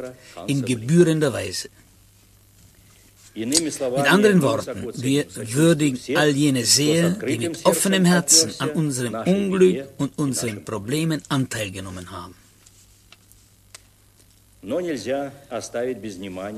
in 0.47 0.65
gebührender 0.65 1.33
Weise. 1.33 1.69
Mit 3.35 4.13
anderen 4.13 4.43
Worten, 4.43 4.89
wir 4.95 5.25
würdigen 5.37 6.17
all 6.17 6.31
jene 6.31 6.65
sehr, 6.65 7.11
die 7.11 7.39
mit 7.39 7.65
offenem 7.65 8.05
Herzen 8.05 8.53
an 8.59 8.71
unserem 8.71 9.15
Unglück 9.15 9.85
und 9.99 10.19
unseren 10.19 10.65
Problemen 10.65 11.23
Anteil 11.29 11.71
genommen 11.71 12.11
haben. 12.11 12.35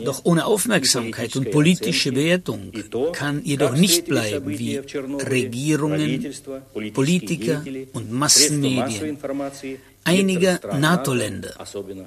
Doch 0.04 0.24
ohne 0.24 0.44
Aufmerksamkeit 0.44 1.36
und 1.36 1.52
politische 1.52 2.10
Bewertung 2.10 2.72
kann 3.12 3.44
jedoch 3.44 3.76
nicht 3.76 4.06
bleiben, 4.06 4.58
wie 4.58 4.76
Regierungen, 4.76 6.34
Politiker 6.92 7.62
und 7.92 8.10
Massenmedien. 8.10 9.18
einiger 10.04 10.58
NATO-Länder, 10.76 11.54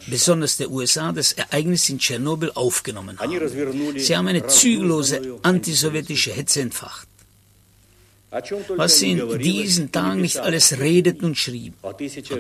besonders 0.08 0.58
der 0.58 0.70
USA, 0.70 1.14
das 1.14 1.32
Ereignis 1.32 1.88
in 1.88 2.00
Tschernobyl 2.00 2.52
aufgenommen 2.56 3.18
haben. 3.18 3.98
Sie 3.98 4.18
haben 4.18 4.28
eine 4.28 4.46
zügellose 4.48 5.40
antisowjetische 5.44 6.34
Hetze 6.34 6.60
entfacht. 6.60 7.08
Was 8.76 9.00
sie 9.00 9.12
in 9.12 9.40
diesen 9.40 9.94
Tagen 9.94 10.20
nicht 10.20 10.40
alles 10.40 10.78
redeten 10.78 11.24
und 11.24 11.38
schrieben, 11.38 11.78
von 11.82 11.96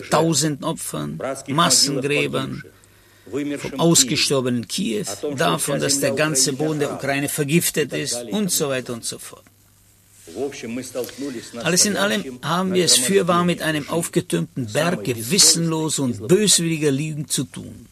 tausenden 0.09 0.65
Opfern, 0.65 1.17
Massengräbern, 1.47 2.63
vom 3.57 3.79
ausgestorbenen 3.79 4.67
Kiew, 4.67 5.05
davon, 5.37 5.79
dass 5.79 5.99
der 5.99 6.11
ganze 6.11 6.53
Boden 6.53 6.79
der 6.79 6.93
Ukraine 6.93 7.29
vergiftet 7.29 7.93
ist 7.93 8.23
und 8.31 8.51
so 8.51 8.69
weiter 8.69 8.93
und 8.93 9.03
so 9.05 9.17
fort. 9.17 9.43
Alles 11.63 11.85
in 11.85 11.97
allem 11.97 12.39
haben 12.41 12.73
wir 12.73 12.85
es 12.85 12.97
fürwahr 12.97 13.45
mit 13.45 13.61
einem 13.61 13.87
aufgetürmten 13.89 14.65
Berg 14.65 15.03
gewissenloser 15.03 16.03
und 16.03 16.27
böswilliger 16.27 16.91
Lügen 16.91 17.27
zu 17.27 17.43
tun. 17.43 17.87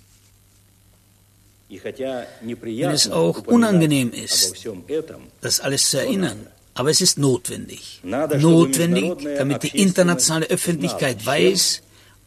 Wenn 1.69 2.91
es 2.91 3.09
auch 3.09 3.47
unangenehm 3.47 4.11
ist, 4.11 4.67
das 5.41 5.59
alles 5.59 5.89
zu 5.89 5.97
erinnern, 5.97 6.47
aber 6.73 6.89
es 6.89 7.01
ist 7.01 7.17
notwendig. 7.17 8.01
Notwendig, 8.03 9.13
damit 9.37 9.63
die 9.63 9.77
internationale 9.79 10.47
Öffentlichkeit 10.47 11.25
weiß, 11.25 11.81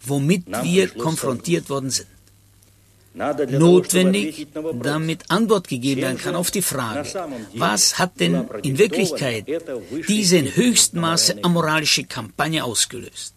womit 0.04 0.46
wir 0.62 0.88
konfrontiert 0.88 1.68
worden 1.68 1.90
sind. 1.90 2.08
Notwendig, 3.16 4.46
damit 4.82 5.30
Antwort 5.30 5.68
gegeben 5.68 6.02
werden 6.02 6.18
kann 6.18 6.34
auf 6.34 6.50
die 6.50 6.60
Frage, 6.60 7.08
was 7.54 7.98
hat 7.98 8.20
denn 8.20 8.44
in 8.62 8.76
Wirklichkeit 8.78 9.46
diese 10.06 10.36
in 10.36 10.54
höchstem 10.54 11.00
Maße 11.00 11.36
amoralische 11.42 12.04
Kampagne 12.04 12.62
ausgelöst? 12.62 13.32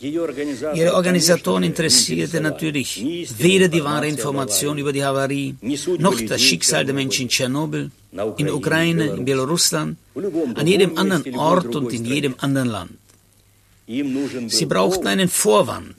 Ihre 0.00 0.94
Organisatoren 0.94 1.64
interessierte 1.64 2.40
natürlich 2.40 3.04
weder 3.38 3.68
die 3.68 3.84
wahre 3.84 4.06
Information 4.06 4.78
über 4.78 4.92
die 4.92 5.04
Havarie, 5.04 5.56
noch 5.98 6.18
das 6.20 6.40
Schicksal 6.40 6.84
der 6.86 6.94
Menschen 6.94 7.22
in 7.22 7.28
Tschernobyl, 7.28 7.90
in 8.38 8.46
der 8.46 8.54
Ukraine, 8.54 9.06
in 9.16 9.24
Belarusland, 9.24 9.98
an 10.54 10.66
jedem 10.66 10.96
anderen 10.96 11.34
Ort 11.34 11.74
und 11.74 11.92
in 11.92 12.04
jedem 12.04 12.34
anderen 12.38 12.68
Land. 12.68 12.92
Sie 14.46 14.66
brauchten 14.66 15.08
einen 15.08 15.28
Vorwand, 15.28 15.96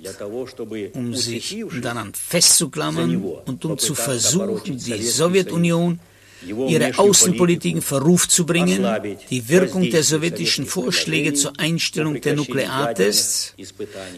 um 0.93 1.13
sich 1.13 1.57
daran 1.81 2.13
festzuklammern 2.13 3.21
und 3.45 3.65
um 3.65 3.77
zu 3.77 3.95
versuchen, 3.95 4.77
die 4.77 5.03
Sowjetunion 5.03 5.99
ihre 6.45 6.97
Außenpolitik 6.97 7.75
in 7.75 7.81
Verruf 7.81 8.29
zu 8.29 8.45
bringen, 8.45 8.87
die 9.29 9.49
Wirkung 9.49 9.89
der 9.89 10.03
sowjetischen 10.03 10.67
Vorschläge 10.67 11.33
zur 11.33 11.51
Einstellung 11.59 12.21
der 12.21 12.35
Nukleartests, 12.35 13.55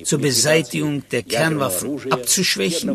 zur 0.03 0.19
Beseitigung 0.19 1.03
der 1.09 1.23
Kernwaffen 1.23 1.99
abzuschwächen 2.11 2.91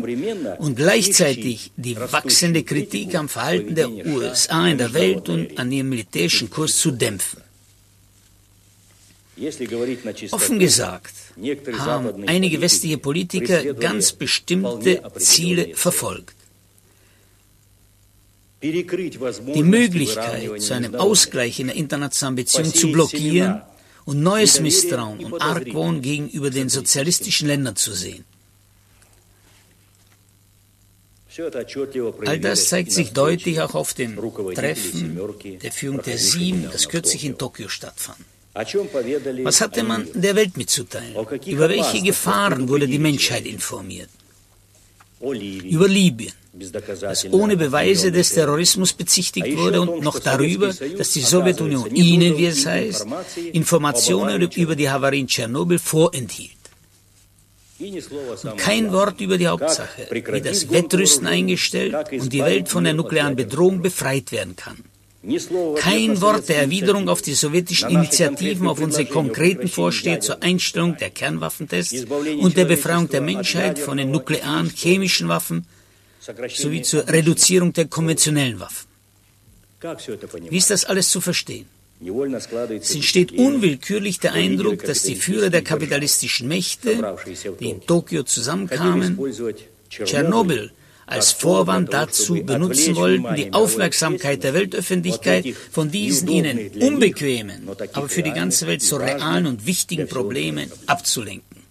und 0.59 0.75
gleichzeitig 0.77 1.73
die 1.75 1.97
wachsende 1.97 2.63
Kritik 2.63 3.15
am 3.15 3.27
Verhalten 3.27 3.75
der 3.75 3.89
USA 3.89 4.65
in 4.69 4.77
der 4.77 4.93
Welt 4.93 5.27
und 5.27 5.59
an 5.59 5.71
ihrem 5.73 5.89
militärischen 5.89 6.49
Kurs 6.49 6.77
zu 6.77 6.91
dämpfen. 6.91 7.48
Offen 10.31 10.59
gesagt 10.59 11.13
haben 11.77 12.27
einige 12.27 12.61
westliche 12.61 12.97
Politiker 12.97 13.73
ganz 13.73 14.11
bestimmte 14.11 15.01
Ziele 15.17 15.75
verfolgt. 15.75 16.35
Die 18.61 19.63
Möglichkeit 19.63 20.61
zu 20.61 20.73
einem 20.73 20.95
Ausgleich 20.95 21.59
in 21.59 21.67
der 21.67 21.77
internationalen 21.77 22.35
Beziehung 22.35 22.73
zu 22.73 22.91
blockieren 22.91 23.61
und 24.03 24.21
neues 24.21 24.59
Misstrauen 24.59 25.23
und 25.23 25.41
Argwohn 25.41 26.01
gegenüber 26.01 26.49
den 26.49 26.67
sozialistischen 26.67 27.47
Ländern 27.47 27.77
zu 27.77 27.93
sehen. 27.93 28.25
All 32.25 32.39
das 32.39 32.67
zeigt 32.67 32.91
sich 32.91 33.13
deutlich 33.13 33.61
auch 33.61 33.75
auf 33.75 33.93
dem 33.93 34.17
Treffen 34.55 35.17
der 35.61 35.71
Führung 35.71 36.01
der 36.01 36.17
Sieben, 36.17 36.67
das 36.69 36.89
kürzlich 36.89 37.23
in 37.23 37.37
Tokio 37.37 37.69
stattfand. 37.69 38.19
Was 38.53 39.61
hatte 39.61 39.83
man 39.83 40.07
der 40.13 40.35
Welt 40.35 40.57
mitzuteilen? 40.57 41.15
Über 41.45 41.69
welche 41.69 42.01
Gefahren 42.01 42.67
wurde 42.67 42.87
die 42.87 42.99
Menschheit 42.99 43.45
informiert? 43.45 44.09
Über 45.21 45.87
Libyen, 45.87 46.33
das 46.53 47.25
ohne 47.31 47.57
Beweise 47.57 48.11
des 48.11 48.33
Terrorismus 48.33 48.93
bezichtigt 48.93 49.55
wurde 49.57 49.81
und 49.81 50.01
noch 50.01 50.19
darüber, 50.19 50.73
dass 50.97 51.11
die 51.11 51.21
Sowjetunion 51.21 51.93
ihnen, 51.93 52.37
wie 52.37 52.45
es 52.45 52.65
heißt, 52.65 53.05
Informationen 53.51 54.41
über 54.41 54.75
die 54.75 54.89
Havarie 54.89 55.19
in 55.19 55.27
Tschernobyl 55.27 55.77
vorenthielt. 55.77 56.51
Und 57.79 58.57
kein 58.57 58.91
Wort 58.91 59.21
über 59.21 59.37
die 59.37 59.47
Hauptsache, 59.47 60.07
wie 60.09 60.41
das 60.41 60.69
Wettrüsten 60.69 61.27
eingestellt 61.27 61.95
und 62.11 62.31
die 62.33 62.43
Welt 62.43 62.67
von 62.67 62.83
der 62.83 62.93
nuklearen 62.93 63.35
Bedrohung 63.35 63.81
befreit 63.81 64.31
werden 64.31 64.55
kann. 64.55 64.83
Kein 65.21 66.21
Wort 66.21 66.47
der 66.47 66.61
Erwiderung 66.61 67.09
auf 67.09 67.21
die 67.21 67.33
sowjetischen 67.33 67.89
Initiativen, 67.89 68.67
auf 68.67 68.79
unsere 68.79 69.05
konkreten 69.05 69.67
Vorschläge 69.67 70.19
zur 70.19 70.41
Einstellung 70.41 70.95
der 70.95 71.09
Kernwaffentests 71.09 72.05
und 72.39 72.55
der 72.55 72.65
Befreiung 72.65 73.09
der 73.09 73.19
Menschheit 73.19 73.79
von 73.79 73.97
den 73.97 74.11
nuklearen, 74.11 74.69
chemischen 74.69 75.27
Waffen 75.27 75.65
sowie 76.55 76.83
zur 76.83 77.05
Reduzierung 77.07 77.73
der 77.73 77.87
konventionellen 77.87 78.61
Waffen. 78.61 78.87
Wie 80.49 80.57
ist 80.57 80.69
das 80.69 80.85
alles 80.85 81.09
zu 81.09 81.19
verstehen? 81.19 81.65
Es 82.01 82.95
entsteht 82.95 83.33
unwillkürlich 83.33 84.21
der 84.21 84.31
Eindruck, 84.33 84.83
dass 84.85 85.03
die 85.03 85.15
Führer 85.15 85.49
der 85.49 85.63
kapitalistischen 85.63 86.47
Mächte, 86.47 87.17
die 87.59 87.71
in 87.71 87.81
Tokio 87.85 88.23
zusammenkamen, 88.23 89.19
Tschernobyl 89.89 90.71
als 91.09 91.31
Vorwand 91.31 91.93
dazu 91.93 92.43
benutzen 92.43 92.95
wollten, 92.95 93.35
die 93.35 93.53
Aufmerksamkeit 93.53 94.43
der 94.43 94.53
Weltöffentlichkeit 94.53 95.45
von 95.71 95.91
diesen 95.91 96.27
ihnen 96.27 96.71
unbequemen, 96.79 97.67
aber 97.93 98.09
für 98.09 98.23
die 98.23 98.33
ganze 98.33 98.67
Welt 98.67 98.81
so 98.81 98.97
realen 98.97 99.45
und 99.47 99.65
wichtigen 99.65 100.07
Problemen 100.07 100.71
abzulenken. 100.85 101.63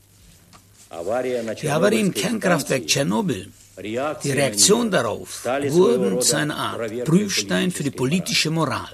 Die 1.63 1.71
Havarie 1.71 2.01
im 2.01 2.15
Kernkraftwerk 2.15 2.87
Tschernobyl 2.87 3.49
die 3.83 4.31
Reaktion 4.33 4.91
darauf 4.91 5.45
wurden 5.45 6.21
zu 6.21 6.37
einer 6.37 6.57
Art 6.57 7.05
Prüfstein 7.05 7.71
für 7.71 7.85
die 7.85 7.93
politische 7.93 8.51
Moral. 8.51 8.89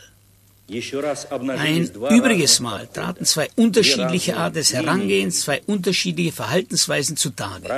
Ein 0.68 1.90
übriges 2.10 2.60
Mal 2.60 2.88
traten 2.90 3.26
zwei 3.26 3.48
unterschiedliche 3.54 4.36
Arten 4.36 4.54
des 4.56 4.72
Herangehens, 4.72 5.40
zwei 5.40 5.60
unterschiedliche 5.66 6.32
Verhaltensweisen 6.32 7.18
zutage. 7.18 7.68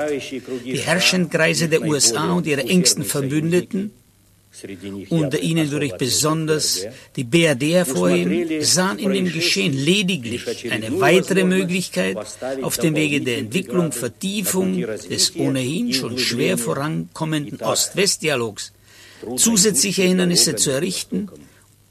Die 0.64 0.78
Herrschenkreise 0.78 1.68
der 1.68 1.82
USA 1.82 2.32
und 2.32 2.46
ihre 2.46 2.62
engsten 2.62 3.04
Verbündeten, 3.04 3.90
unter 5.10 5.40
ihnen 5.40 5.70
würde 5.70 5.86
ich 5.86 5.94
besonders 5.94 6.86
die 7.16 7.24
BRD 7.24 7.74
hervorheben, 7.74 8.64
sahen 8.64 9.00
in 9.00 9.12
dem 9.12 9.32
Geschehen 9.32 9.72
lediglich 9.72 10.70
eine 10.70 11.00
weitere 11.00 11.44
Möglichkeit, 11.44 12.16
auf 12.62 12.78
dem 12.78 12.94
Wege 12.94 13.20
der 13.20 13.38
Entwicklung, 13.38 13.90
Vertiefung 13.90 14.80
des 14.80 15.34
ohnehin 15.36 15.92
schon 15.92 16.18
schwer 16.18 16.56
vorankommenden 16.56 17.60
Ost-West-Dialogs. 17.60 18.72
Zusätzliche 19.36 20.02
Hindernisse 20.02 20.54
zu 20.54 20.70
errichten 20.70 21.28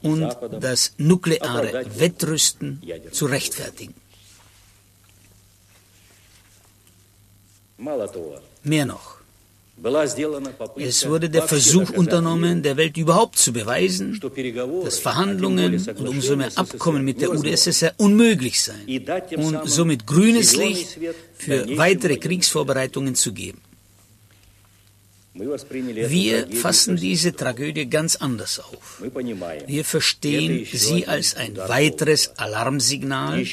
und 0.06 0.22
das 0.60 0.80
nukleare 0.98 1.84
Wettrüsten 1.98 2.68
zu 3.12 3.26
rechtfertigen. 3.26 3.94
Mehr 8.62 8.86
noch. 8.86 9.16
Es 10.76 11.06
wurde 11.06 11.28
der 11.28 11.42
Versuch 11.42 11.90
unternommen, 11.90 12.62
der 12.62 12.78
Welt 12.78 12.96
überhaupt 12.96 13.36
zu 13.38 13.52
beweisen, 13.52 14.18
dass 14.84 14.98
Verhandlungen 14.98 15.74
und 15.98 16.08
umso 16.08 16.34
mehr 16.34 16.50
Abkommen 16.54 17.04
mit 17.04 17.20
der 17.20 17.30
UdSSR 17.30 17.92
unmöglich 17.98 18.62
seien 18.62 18.86
und 19.36 19.68
somit 19.68 20.06
grünes 20.06 20.56
Licht 20.56 20.98
für 21.36 21.76
weitere 21.76 22.16
Kriegsvorbereitungen 22.16 23.14
zu 23.14 23.34
geben. 23.34 23.60
Wir 25.38 26.46
fassen 26.48 26.96
diese 26.96 27.32
Tragödie 27.34 27.86
ganz 27.88 28.16
anders 28.16 28.58
auf. 28.60 29.02
Wir 29.66 29.84
verstehen 29.84 30.66
sie 30.72 31.06
als 31.06 31.34
ein 31.36 31.56
weiteres 31.56 32.32
Alarmsignal, 32.38 33.44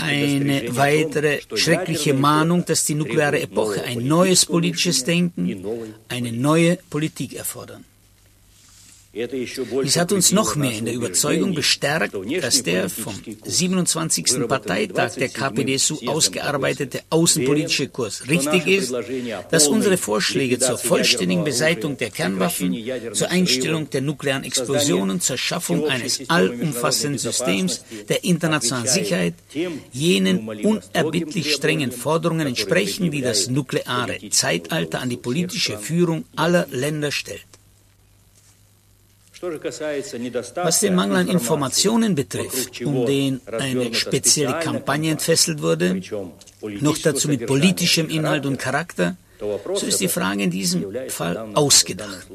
eine 0.00 0.76
weitere 0.76 1.40
schreckliche 1.54 2.14
Mahnung, 2.14 2.64
dass 2.64 2.84
die 2.84 2.94
nukleare 2.94 3.40
Epoche 3.40 3.82
ein 3.82 4.06
neues 4.06 4.46
politisches 4.46 5.04
Denken, 5.04 5.64
eine 6.08 6.32
neue 6.32 6.78
Politik 6.90 7.34
erfordern. 7.34 7.84
Dies 9.26 9.96
hat 9.96 10.12
uns 10.12 10.30
noch 10.30 10.54
mehr 10.54 10.70
in 10.70 10.84
der 10.84 10.94
Überzeugung 10.94 11.52
bestärkt, 11.52 12.14
dass 12.40 12.62
der 12.62 12.88
vom 12.88 13.14
27. 13.44 14.46
Parteitag 14.46 15.14
der 15.16 15.28
KPDSU 15.28 15.98
ausgearbeitete 16.06 17.02
außenpolitische 17.10 17.88
Kurs 17.88 18.28
richtig 18.28 18.68
ist, 18.68 18.94
dass 19.50 19.66
unsere 19.66 19.96
Vorschläge 19.96 20.60
zur 20.60 20.78
vollständigen 20.78 21.42
Beseitigung 21.42 21.96
der 21.96 22.10
Kernwaffen, 22.10 22.76
zur 23.12 23.30
Einstellung 23.30 23.90
der 23.90 24.02
nuklearen 24.02 24.44
Explosionen, 24.44 25.20
zur 25.20 25.36
Schaffung 25.36 25.88
eines 25.88 26.30
allumfassenden 26.30 27.18
Systems 27.18 27.84
der 28.08 28.22
internationalen 28.22 28.86
Sicherheit 28.86 29.34
jenen 29.90 30.48
unerbittlich 30.48 31.54
strengen 31.54 31.90
Forderungen 31.90 32.46
entsprechen, 32.46 33.10
die 33.10 33.22
das 33.22 33.48
nukleare 33.48 34.18
Zeitalter 34.30 35.00
an 35.00 35.10
die 35.10 35.16
politische 35.16 35.76
Führung 35.76 36.24
aller 36.36 36.68
Länder 36.70 37.10
stellt. 37.10 37.57
Was 39.40 40.80
den 40.80 40.94
Mangel 40.94 41.16
an 41.16 41.28
Informationen 41.28 42.14
betrifft, 42.14 42.80
um 42.82 43.06
den 43.06 43.40
eine 43.46 43.94
spezielle 43.94 44.58
Kampagne 44.58 45.12
entfesselt 45.12 45.62
wurde, 45.62 46.00
noch 46.80 46.98
dazu 46.98 47.28
mit 47.28 47.46
politischem 47.46 48.08
Inhalt 48.08 48.46
und 48.46 48.58
Charakter, 48.58 49.16
so 49.38 49.86
ist 49.86 50.00
die 50.00 50.08
Frage 50.08 50.42
in 50.42 50.50
diesem 50.50 50.84
Fall 51.08 51.36
ausgedacht. 51.54 52.26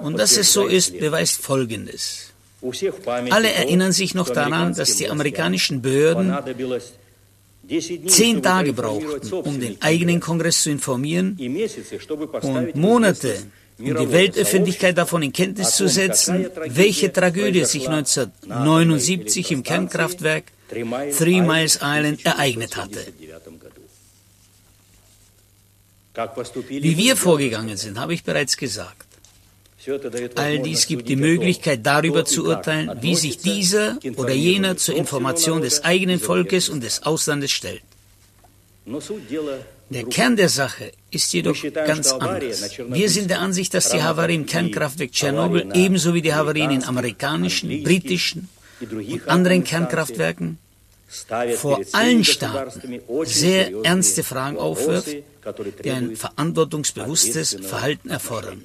Und 0.00 0.18
dass 0.18 0.36
es 0.36 0.52
so 0.52 0.66
ist, 0.66 0.98
beweist 0.98 1.40
Folgendes. 1.40 2.32
Alle 3.30 3.52
erinnern 3.52 3.92
sich 3.92 4.14
noch 4.14 4.30
daran, 4.30 4.74
dass 4.74 4.96
die 4.96 5.08
amerikanischen 5.08 5.82
Behörden 5.82 6.34
zehn 8.06 8.42
Tage 8.42 8.72
brauchten, 8.72 9.32
um 9.32 9.60
den 9.60 9.80
eigenen 9.82 10.20
Kongress 10.20 10.62
zu 10.62 10.70
informieren 10.70 11.36
und 12.42 12.76
Monate, 12.76 13.36
um 13.78 13.84
die 13.84 14.12
Weltöffentlichkeit 14.12 14.96
davon 14.96 15.22
in 15.22 15.32
Kenntnis 15.32 15.76
zu 15.76 15.88
setzen, 15.88 16.48
welche 16.66 17.12
Tragödie 17.12 17.64
sich 17.64 17.88
1979 17.88 19.52
im 19.52 19.62
Kernkraftwerk 19.62 20.44
Three 20.68 21.40
Miles 21.40 21.80
Island 21.82 22.24
ereignet 22.24 22.76
hatte. 22.76 23.00
Wie 26.68 26.96
wir 26.96 27.16
vorgegangen 27.16 27.76
sind, 27.76 27.98
habe 27.98 28.14
ich 28.14 28.22
bereits 28.22 28.56
gesagt. 28.56 29.06
All 30.36 30.60
dies 30.60 30.86
gibt 30.86 31.08
die 31.08 31.16
Möglichkeit, 31.16 31.84
darüber 31.84 32.24
zu 32.24 32.44
urteilen, 32.46 32.98
wie 33.00 33.16
sich 33.16 33.38
dieser 33.38 33.98
oder 34.16 34.32
jener 34.32 34.76
zur 34.76 34.94
Information 34.94 35.60
des 35.62 35.82
eigenen 35.84 36.20
Volkes 36.20 36.68
und 36.68 36.82
des 36.82 37.02
Auslandes 37.02 37.50
stellt. 37.50 37.82
Der 39.92 40.04
Kern 40.04 40.36
der 40.36 40.48
Sache 40.48 40.92
ist 41.10 41.32
jedoch 41.34 41.60
ganz 41.74 42.12
anders. 42.12 42.78
Wir 42.88 43.08
sind 43.10 43.28
der 43.30 43.40
Ansicht, 43.40 43.74
dass 43.74 43.90
die 43.90 44.02
Havarie 44.02 44.36
im 44.36 44.46
Kernkraftwerk 44.46 45.12
Tschernobyl 45.12 45.68
ebenso 45.74 46.14
wie 46.14 46.22
die 46.22 46.32
Havarien 46.32 46.70
in 46.70 46.84
amerikanischen, 46.84 47.82
britischen 47.82 48.48
und 48.80 49.28
anderen 49.28 49.64
Kernkraftwerken 49.64 50.58
vor 51.56 51.80
allen 51.92 52.24
Staaten 52.24 53.00
sehr 53.24 53.70
ernste 53.82 54.22
Fragen 54.22 54.56
aufwirft, 54.56 55.14
die 55.84 55.90
ein 55.90 56.16
verantwortungsbewusstes 56.16 57.58
Verhalten 57.60 58.08
erfordern. 58.08 58.64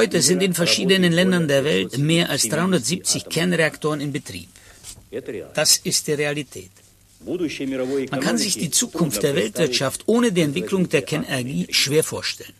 Heute 0.00 0.22
sind 0.22 0.42
in 0.42 0.54
verschiedenen 0.54 1.12
Ländern 1.12 1.46
der 1.48 1.64
Welt 1.64 1.98
mehr 1.98 2.30
als 2.30 2.48
370 2.48 3.28
Kernreaktoren 3.28 4.00
in 4.00 4.10
Betrieb. 4.10 4.48
Das 5.54 5.76
ist 5.76 6.06
die 6.08 6.14
Realität. 6.14 6.70
Man 7.26 8.20
kann 8.20 8.38
sich 8.38 8.58
die 8.58 8.70
Zukunft 8.70 9.22
der 9.22 9.34
Weltwirtschaft 9.34 10.02
ohne 10.06 10.32
die 10.32 10.42
Entwicklung 10.42 10.88
der 10.88 11.02
Kernenergie 11.02 11.66
schwer 11.70 12.04
vorstellen. 12.04 12.52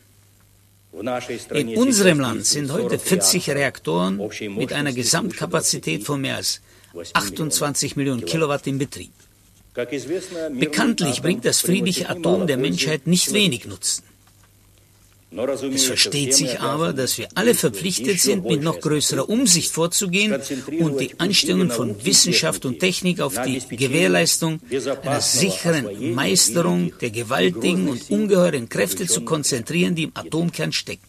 In 1.50 1.76
unserem 1.76 2.20
Land 2.20 2.46
sind 2.46 2.72
heute 2.72 2.98
40 2.98 3.50
Reaktoren 3.50 4.20
mit 4.56 4.72
einer 4.72 4.92
Gesamtkapazität 4.92 6.04
von 6.04 6.20
mehr 6.20 6.36
als 6.36 6.60
28 7.12 7.96
Millionen 7.96 8.24
Kilowatt 8.24 8.66
in 8.66 8.78
Betrieb. 8.78 9.12
Bekanntlich 9.74 11.20
bringt 11.20 11.44
das 11.44 11.60
friedliche 11.60 12.08
Atom 12.08 12.46
der 12.46 12.56
Menschheit 12.56 13.08
nicht 13.08 13.32
wenig 13.32 13.66
Nutzen. 13.66 14.04
Es 15.36 15.84
versteht 15.84 16.34
sich 16.34 16.60
aber, 16.60 16.92
dass 16.92 17.18
wir 17.18 17.28
alle 17.34 17.54
verpflichtet 17.54 18.20
sind, 18.20 18.44
mit 18.44 18.62
noch 18.62 18.80
größerer 18.80 19.28
Umsicht 19.28 19.72
vorzugehen 19.72 20.40
und 20.78 21.00
die 21.00 21.18
Anstrengungen 21.18 21.70
von 21.70 22.04
Wissenschaft 22.04 22.64
und 22.64 22.78
Technik 22.78 23.20
auf 23.20 23.34
die 23.42 23.60
Gewährleistung 23.76 24.60
einer 25.02 25.20
sicheren 25.20 26.14
Meisterung 26.14 26.92
der 27.00 27.10
gewaltigen 27.10 27.88
und 27.88 28.10
ungeheuren 28.10 28.68
Kräfte 28.68 29.06
zu 29.06 29.22
konzentrieren, 29.22 29.96
die 29.96 30.04
im 30.04 30.12
Atomkern 30.14 30.72
stecken. 30.72 31.02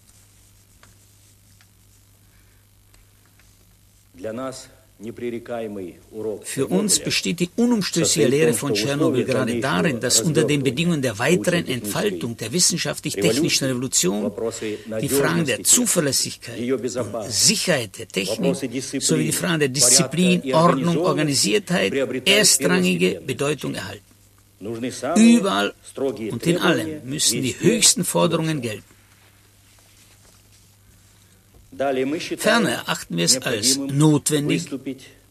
Für 6.44 6.68
uns 6.68 7.00
besteht 7.00 7.42
die 7.42 7.50
unumstößliche 7.58 8.30
Lehre 8.30 8.54
von 8.54 8.74
Tschernobyl 8.74 9.26
gerade 9.26 9.60
darin, 9.60 10.00
dass 10.00 10.22
unter 10.22 10.46
den 10.46 10.64
Bedingungen 10.64 11.02
der 11.02 11.20
weiteren 11.20 11.68
Entfaltung 11.68 12.38
der 12.38 12.54
wissenschaftlich-technischen 12.54 13.68
Revolution 13.68 14.32
die 15.02 15.10
Fragen 15.10 15.46
der 15.46 15.64
Zuverlässigkeit 15.64 16.58
und 16.58 17.32
Sicherheit 17.32 18.00
der 18.00 18.08
Technik 18.08 18.56
sowie 19.02 19.26
die 19.26 19.32
Fragen 19.34 19.60
der 19.60 19.70
Disziplin, 19.70 20.54
Ordnung, 20.54 20.98
Organisiertheit 21.00 21.94
erstrangige 22.26 23.20
Bedeutung 23.20 23.76
erhalten. 23.76 24.06
Überall 25.18 25.74
und 26.32 26.48
in 26.48 26.58
allem 26.58 27.02
müssen 27.04 27.42
die 27.42 27.56
höchsten 27.60 28.06
Forderungen 28.06 28.62
gelten. 28.62 28.95
Ferner 32.38 32.70
erachten 32.70 33.18
wir 33.18 33.26
es 33.26 33.38
als 33.42 33.78
notwendig, 33.78 34.70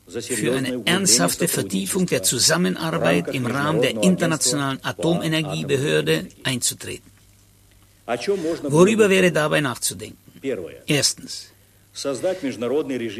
für 0.06 0.54
eine 0.54 0.82
ernsthafte 0.84 1.48
Vertiefung 1.48 2.06
der 2.06 2.22
Zusammenarbeit 2.22 3.34
im 3.34 3.46
Rahmen 3.46 3.80
der 3.80 4.02
Internationalen 4.02 4.78
Atomenergiebehörde 4.82 6.26
einzutreten. 6.42 7.10
Worüber 8.64 9.08
wäre 9.08 9.32
dabei 9.32 9.60
nachzudenken? 9.62 10.18
Erstens. 10.86 11.46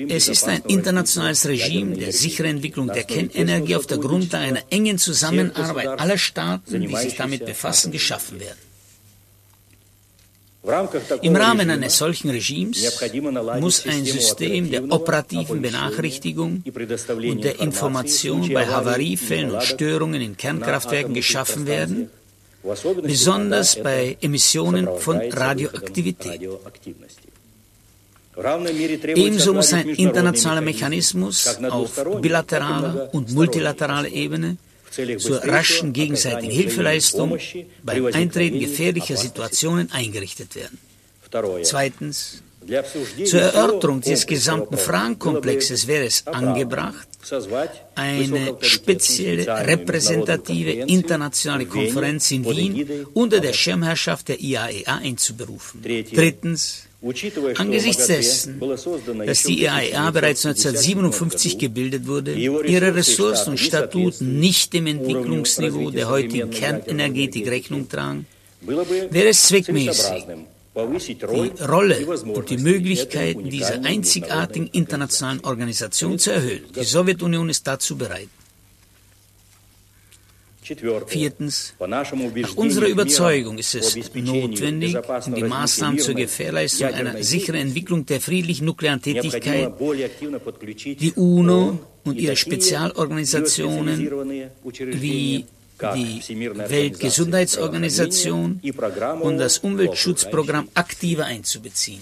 Es 0.09 0.29
ist 0.29 0.49
ein 0.49 0.63
internationales 0.67 1.47
Regime 1.47 1.97
der 1.97 2.13
sicheren 2.13 2.57
Entwicklung 2.57 2.89
der 2.89 3.05
Kernenergie 3.05 3.77
auf 3.77 3.87
der 3.87 3.99
Grundlage 3.99 4.45
einer 4.45 4.63
engen 4.69 4.99
Zusammenarbeit 4.99 5.87
aller 5.87 6.19
Staaten, 6.19 6.81
die 6.81 6.97
sich 6.97 7.15
damit 7.15 7.47
befassen, 7.47 7.93
geschaffen 7.93 8.41
werden. 8.41 8.59
Im 11.21 11.37
Rahmen 11.37 11.69
eines 11.69 11.99
solchen 11.99 12.31
Regimes 12.31 12.99
muss 13.61 13.87
ein 13.87 14.05
System 14.05 14.71
der 14.71 14.91
operativen 14.91 15.61
Benachrichtigung 15.61 16.63
und 16.65 17.45
der 17.45 17.61
Information 17.61 18.51
bei 18.53 18.67
Havariefällen 18.67 19.51
und 19.51 19.63
Störungen 19.63 20.23
in 20.23 20.37
Kernkraftwerken 20.37 21.13
geschaffen 21.13 21.67
werden, 21.67 22.09
besonders 23.03 23.77
bei 23.83 24.17
Emissionen 24.23 24.89
von 24.99 25.21
Radioaktivität. 25.21 26.41
Ebenso 29.15 29.53
muss 29.53 29.73
ein 29.75 29.91
internationaler 29.91 30.63
Mechanismus 30.63 31.59
auf 31.69 32.05
bilateraler 32.23 33.13
und 33.13 33.33
multilateraler 33.33 34.09
Ebene 34.09 34.57
zur 35.19 35.45
raschen 35.45 35.93
gegenseitigen 35.93 36.53
Hilfeleistung 36.53 37.39
beim 37.83 38.07
Eintreten 38.07 38.61
gefährlicher 38.61 39.17
Situationen 39.17 39.91
eingerichtet 39.93 40.55
werden. 40.55 40.79
Zweitens, 41.63 42.43
zur 43.25 43.41
Erörterung 43.41 44.01
des 44.01 44.27
gesamten 44.27 44.77
Fragenkomplexes 44.77 45.87
wäre 45.87 46.07
es 46.07 46.27
angebracht, 46.27 47.09
eine 47.95 48.57
spezielle 48.61 49.47
repräsentative 49.67 50.71
internationale 50.71 51.67
Konferenz 51.67 52.31
in 52.31 52.45
Wien 52.45 53.07
unter 53.15 53.41
der 53.41 53.53
Schirmherrschaft 53.53 54.29
der 54.29 54.41
IAEA 54.41 54.71
e 54.71 54.87
einzuberufen. 54.87 55.83
Drittens, 55.83 56.87
Angesichts 57.57 58.07
dessen, 58.07 58.61
dass 59.27 59.43
die 59.43 59.63
IAEA 59.63 60.11
bereits 60.11 60.47
1957 60.47 61.59
gebildet 61.59 62.07
wurde, 62.07 62.33
ihre 62.33 62.95
Ressourcen 62.95 63.51
und 63.51 63.59
Statuten 63.59 64.41
nicht 64.41 64.73
dem 64.73 64.87
Entwicklungsniveau 64.87 65.91
der 65.91 66.09
heutigen 66.09 66.51
Kernenergetik 66.51 67.47
Rechnung 67.49 67.89
tragen, 67.89 68.27
wäre 68.61 69.29
es 69.29 69.49
zweckmäßig, 69.49 70.25
die 70.75 71.65
Rolle 71.65 72.07
und 72.07 72.51
die 72.51 72.57
Möglichkeiten 72.59 73.51
dieser 73.51 73.85
einzigartigen 73.85 74.69
internationalen 74.69 75.45
Organisation 75.45 76.19
zu 76.19 76.33
erhöhen. 76.33 76.63
Die 76.75 76.85
Sowjetunion 76.85 77.49
ist 77.51 77.67
dazu 77.67 77.97
bereit. 77.97 78.29
Viertens, 81.07 81.75
nach 81.87 82.13
unserer 82.57 82.87
Überzeugung 82.87 83.59
ist 83.59 83.75
es 83.75 83.95
notwendig, 84.15 84.97
um 85.27 85.35
die 85.35 85.43
Maßnahmen 85.43 85.99
zur 85.99 86.15
Gewährleistung 86.15 86.89
einer 86.89 87.23
sicheren 87.23 87.61
Entwicklung 87.61 88.07
der 88.07 88.19
friedlichen 88.21 88.65
nuklearen 88.65 89.03
Tätigkeit 89.03 89.75
die 89.79 91.13
UNO 91.17 91.79
und 92.05 92.19
ihre 92.19 92.37
Spezialorganisationen 92.37 94.11
wie 94.93 95.45
die 95.79 95.79
Weltgesundheitsorganisation 95.79 98.61
und 99.21 99.39
das 99.39 99.59
Umweltschutzprogramm 99.59 100.69
aktiver 100.73 101.27
einzubeziehen. 101.27 102.01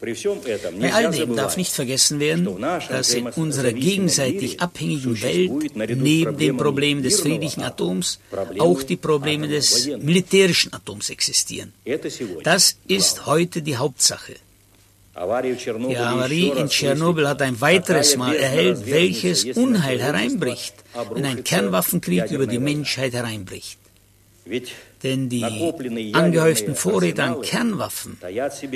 Bei 0.00 0.92
all 0.92 1.10
dem 1.10 1.34
darf 1.34 1.56
nicht 1.56 1.72
vergessen 1.72 2.20
werden, 2.20 2.46
dass 2.88 3.14
in 3.14 3.26
unserer 3.26 3.72
gegenseitig 3.72 4.60
abhängigen 4.60 5.20
Welt 5.22 5.74
neben 5.74 6.36
dem 6.36 6.56
Problem 6.56 7.02
des 7.02 7.20
friedlichen 7.20 7.62
Atoms 7.62 8.20
auch 8.58 8.82
die 8.82 8.96
Probleme 8.96 9.48
des 9.48 9.86
militärischen 9.86 10.72
Atoms 10.72 11.10
existieren. 11.10 11.72
Das 12.44 12.76
ist 12.86 13.26
heute 13.26 13.60
die 13.62 13.76
Hauptsache. 13.76 14.34
Die 15.16 15.98
Havarie 15.98 16.52
in 16.56 16.68
Tschernobyl 16.68 17.26
hat 17.26 17.42
ein 17.42 17.60
weiteres 17.60 18.16
Mal 18.16 18.36
erhellt, 18.36 18.86
welches 18.86 19.44
Unheil 19.56 20.00
hereinbricht, 20.00 20.74
wenn 21.12 21.24
ein 21.24 21.42
Kernwaffenkrieg 21.42 22.30
über 22.30 22.46
die 22.46 22.60
Menschheit 22.60 23.14
hereinbricht. 23.14 23.78
Denn 25.02 25.28
die 25.28 25.44
angehäuften 26.12 26.74
Vorräte 26.74 27.22
an 27.22 27.40
Kernwaffen 27.40 28.18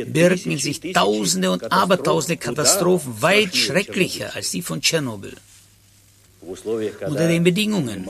birgen 0.07 0.53
in 0.53 0.59
sich 0.59 0.81
Tausende 0.93 1.51
und 1.51 1.73
Abertausende 1.73 2.37
Katastrophen 2.37 3.21
weit 3.21 3.57
schrecklicher 3.57 4.35
als 4.35 4.51
die 4.53 4.63
von 4.63 4.81
Tschernobyl. 4.81 5.35
Unter 6.41 7.29
den 7.29 7.45
Bedingungen, 7.45 8.07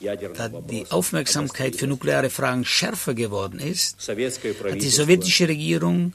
da 0.00 0.48
die 0.48 0.86
Aufmerksamkeit 0.90 1.76
für 1.76 1.86
nukleare 1.86 2.30
Fragen 2.30 2.64
schärfer 2.64 3.14
geworden 3.14 3.58
ist, 3.58 4.08
hat 4.08 4.82
die 4.82 4.88
sowjetische 4.88 5.48
Regierung 5.48 6.14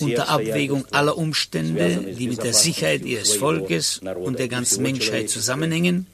unter 0.00 0.28
Abwägung 0.28 0.84
aller 0.90 1.16
Umstände, 1.16 2.14
die 2.18 2.28
mit 2.28 2.42
der 2.42 2.52
Sicherheit 2.52 3.04
ihres 3.04 3.34
Volkes 3.34 4.00
und 4.16 4.38
der 4.38 4.48
ganzen 4.48 4.82
Menschheit 4.82 5.30
zusammenhängen, 5.30 6.06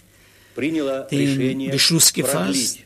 den 0.57 1.71
Beschluss 1.71 2.13
gefasst, 2.13 2.79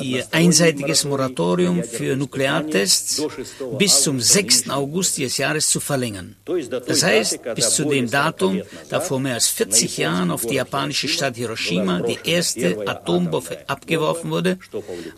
ihr 0.00 0.26
einseitiges 0.30 1.04
Moratorium 1.04 1.82
für 1.82 2.16
Nukleartests 2.16 3.22
bis 3.78 4.02
zum 4.02 4.20
6. 4.20 4.70
August 4.70 5.16
dieses 5.16 5.38
Jahres 5.38 5.68
zu 5.68 5.80
verlängern. 5.80 6.36
Das 6.86 7.02
heißt, 7.02 7.40
bis 7.54 7.70
zu 7.70 7.84
dem 7.84 8.10
Datum, 8.10 8.62
da 8.88 9.00
vor 9.00 9.20
mehr 9.20 9.34
als 9.34 9.48
40 9.48 9.96
Jahren 9.98 10.30
auf 10.30 10.46
die 10.46 10.54
japanische 10.54 11.08
Stadt 11.08 11.36
Hiroshima 11.36 12.00
die 12.00 12.18
erste 12.24 12.86
Atombombe 12.86 13.58
abgeworfen 13.66 14.30
wurde, 14.30 14.58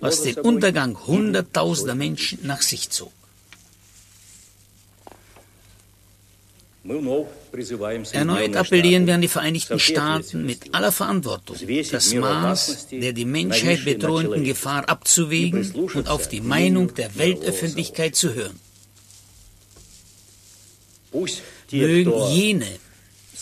was 0.00 0.22
den 0.22 0.37
Untergang 0.38 0.96
hunderttausender 1.06 1.94
Menschen 1.94 2.38
nach 2.42 2.62
sich 2.62 2.90
zog. 2.90 3.12
Erneut 8.12 8.57
appellieren 8.57 9.07
wir 9.07 9.14
an 9.14 9.20
die 9.20 9.29
Vereinigten 9.29 9.79
Staaten 9.79 10.46
mit 10.46 10.74
aller 10.74 10.92
Verantwortung, 10.92 11.57
das 11.90 12.14
Maß 12.14 12.88
der 12.90 13.12
die 13.12 13.24
Menschheit 13.27 13.85
bedrohenden 13.85 14.44
Gefahr 14.44 14.88
abzuwägen 14.88 15.70
und 15.94 16.09
auf 16.09 16.29
die 16.29 16.40
Meinung 16.40 16.94
der 16.94 17.14
Weltöffentlichkeit 17.16 18.16
zu 18.16 18.35
hören. 18.35 18.59
Mögen 21.70 22.12
jene, 22.31 22.66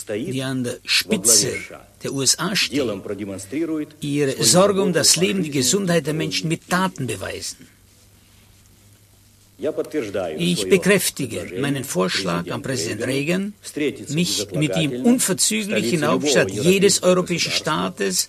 die 0.09 0.43
an 0.43 0.65
der 0.65 0.79
Spitze 0.85 1.55
der 2.03 2.13
USA 2.13 2.57
stehen, 2.57 3.03
ihre 4.01 4.45
Sorge 4.45 4.83
um 4.83 4.93
das 4.93 5.17
Leben, 5.17 5.43
die 5.43 5.51
Gesundheit 5.51 6.07
der 6.07 6.15
Menschen 6.15 6.49
mit 6.49 6.69
Taten 6.69 7.07
beweisen. 7.07 7.76
Ich 10.37 10.69
bekräftige 10.69 11.61
meinen 11.61 11.85
Vorschlag 11.85 12.51
an 12.51 12.61
Präsident 12.61 13.07
Reagan, 13.07 13.55
mich 14.11 14.49
mit 14.53 14.77
ihm 14.77 15.05
unverzüglich 15.07 15.95
in 15.95 16.01
der 16.01 16.11
Hauptstadt 16.11 16.51
jedes 16.51 17.03
europäischen 17.03 17.53
Staates, 17.53 18.29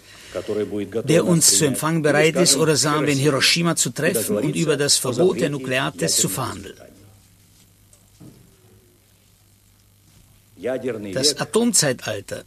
der 1.04 1.26
uns 1.26 1.58
zu 1.58 1.66
empfangen 1.66 2.02
bereit 2.02 2.38
ist, 2.38 2.56
oder 2.56 2.78
sagen 2.78 3.06
wir 3.06 3.14
in 3.14 3.20
Hiroshima 3.20 3.76
zu 3.76 3.90
treffen 3.90 4.38
und 4.38 4.56
über 4.56 4.78
das 4.78 4.96
Verbot 4.96 5.42
der 5.42 5.50
Nukleartests 5.50 6.22
zu 6.22 6.30
verhandeln. 6.30 6.78
Das 11.14 11.40
Atomzeitalter 11.40 12.46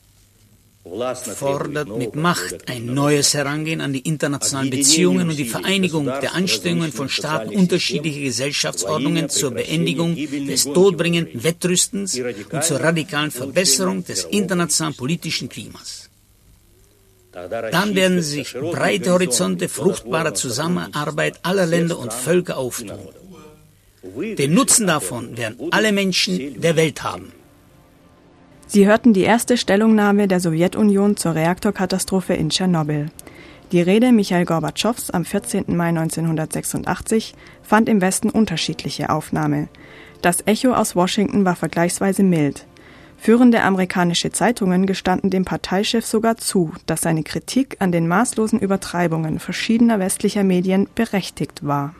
fordert 1.37 1.96
mit 1.96 2.14
Macht 2.16 2.68
ein 2.68 2.87
neues 2.87 3.35
Herangehen 3.35 3.81
an 3.81 3.92
die 3.92 4.00
internationalen 4.00 4.70
Beziehungen 4.70 5.29
und 5.29 5.37
die 5.37 5.44
Vereinigung 5.44 6.07
der 6.07 6.35
Anstrengungen 6.35 6.92
von 6.92 7.09
Staaten 7.09 7.55
unterschiedlicher 7.55 8.20
Gesellschaftsordnungen 8.20 9.29
zur 9.29 9.53
Beendigung 9.53 10.16
des 10.16 10.64
todbringenden 10.64 11.44
Wettrüstens 11.44 12.20
und 12.53 12.64
zur 12.64 12.81
radikalen 12.81 13.31
Verbesserung 13.31 14.05
des 14.05 14.24
internationalen 14.24 14.96
politischen 14.96 15.48
Klimas. 15.48 16.11
Dann 17.33 17.94
werden 17.94 18.22
sich 18.22 18.53
breite 18.55 19.12
Horizonte 19.12 19.68
fruchtbarer 19.68 20.35
Zusammenarbeit 20.35 21.38
aller 21.42 21.66
Länder 21.66 21.98
und 21.98 22.12
Völker 22.12 22.57
auftun. 22.57 22.98
Den 24.03 24.55
Nutzen 24.55 24.87
davon 24.87 25.37
werden 25.37 25.68
alle 25.70 25.92
Menschen 25.92 26.61
der 26.61 26.74
Welt 26.74 27.03
haben. 27.03 27.33
Sie 28.72 28.87
hörten 28.87 29.12
die 29.12 29.22
erste 29.22 29.56
Stellungnahme 29.56 30.28
der 30.28 30.38
Sowjetunion 30.38 31.16
zur 31.16 31.35
Reaktorkatastrophe 31.35 32.35
in 32.35 32.50
Tschernobyl. 32.50 33.06
Die 33.72 33.80
Rede 33.80 34.12
Michael 34.12 34.44
Gorbatschows 34.44 35.11
am 35.11 35.24
14. 35.24 35.64
Mai 35.76 35.88
1986 35.88 37.35
fand 37.64 37.88
im 37.88 38.00
Westen 38.00 38.30
unterschiedliche 38.30 39.11
Aufnahme. 39.11 39.66
Das 40.22 40.46
Echo 40.46 40.72
aus 40.72 40.94
Washington 40.94 41.44
war 41.44 41.56
vergleichsweise 41.56 42.22
mild. 42.22 42.64
Führende 43.16 43.62
amerikanische 43.62 44.30
Zeitungen 44.30 44.87
gestanden 44.87 45.30
dem 45.30 45.44
Parteichef 45.44 46.06
sogar 46.06 46.37
zu, 46.37 46.72
dass 46.87 47.00
seine 47.00 47.24
Kritik 47.24 47.74
an 47.80 47.90
den 47.90 48.06
maßlosen 48.06 48.61
Übertreibungen 48.61 49.40
verschiedener 49.40 49.98
westlicher 49.98 50.44
Medien 50.44 50.88
berechtigt 50.94 51.66
war 51.66 51.96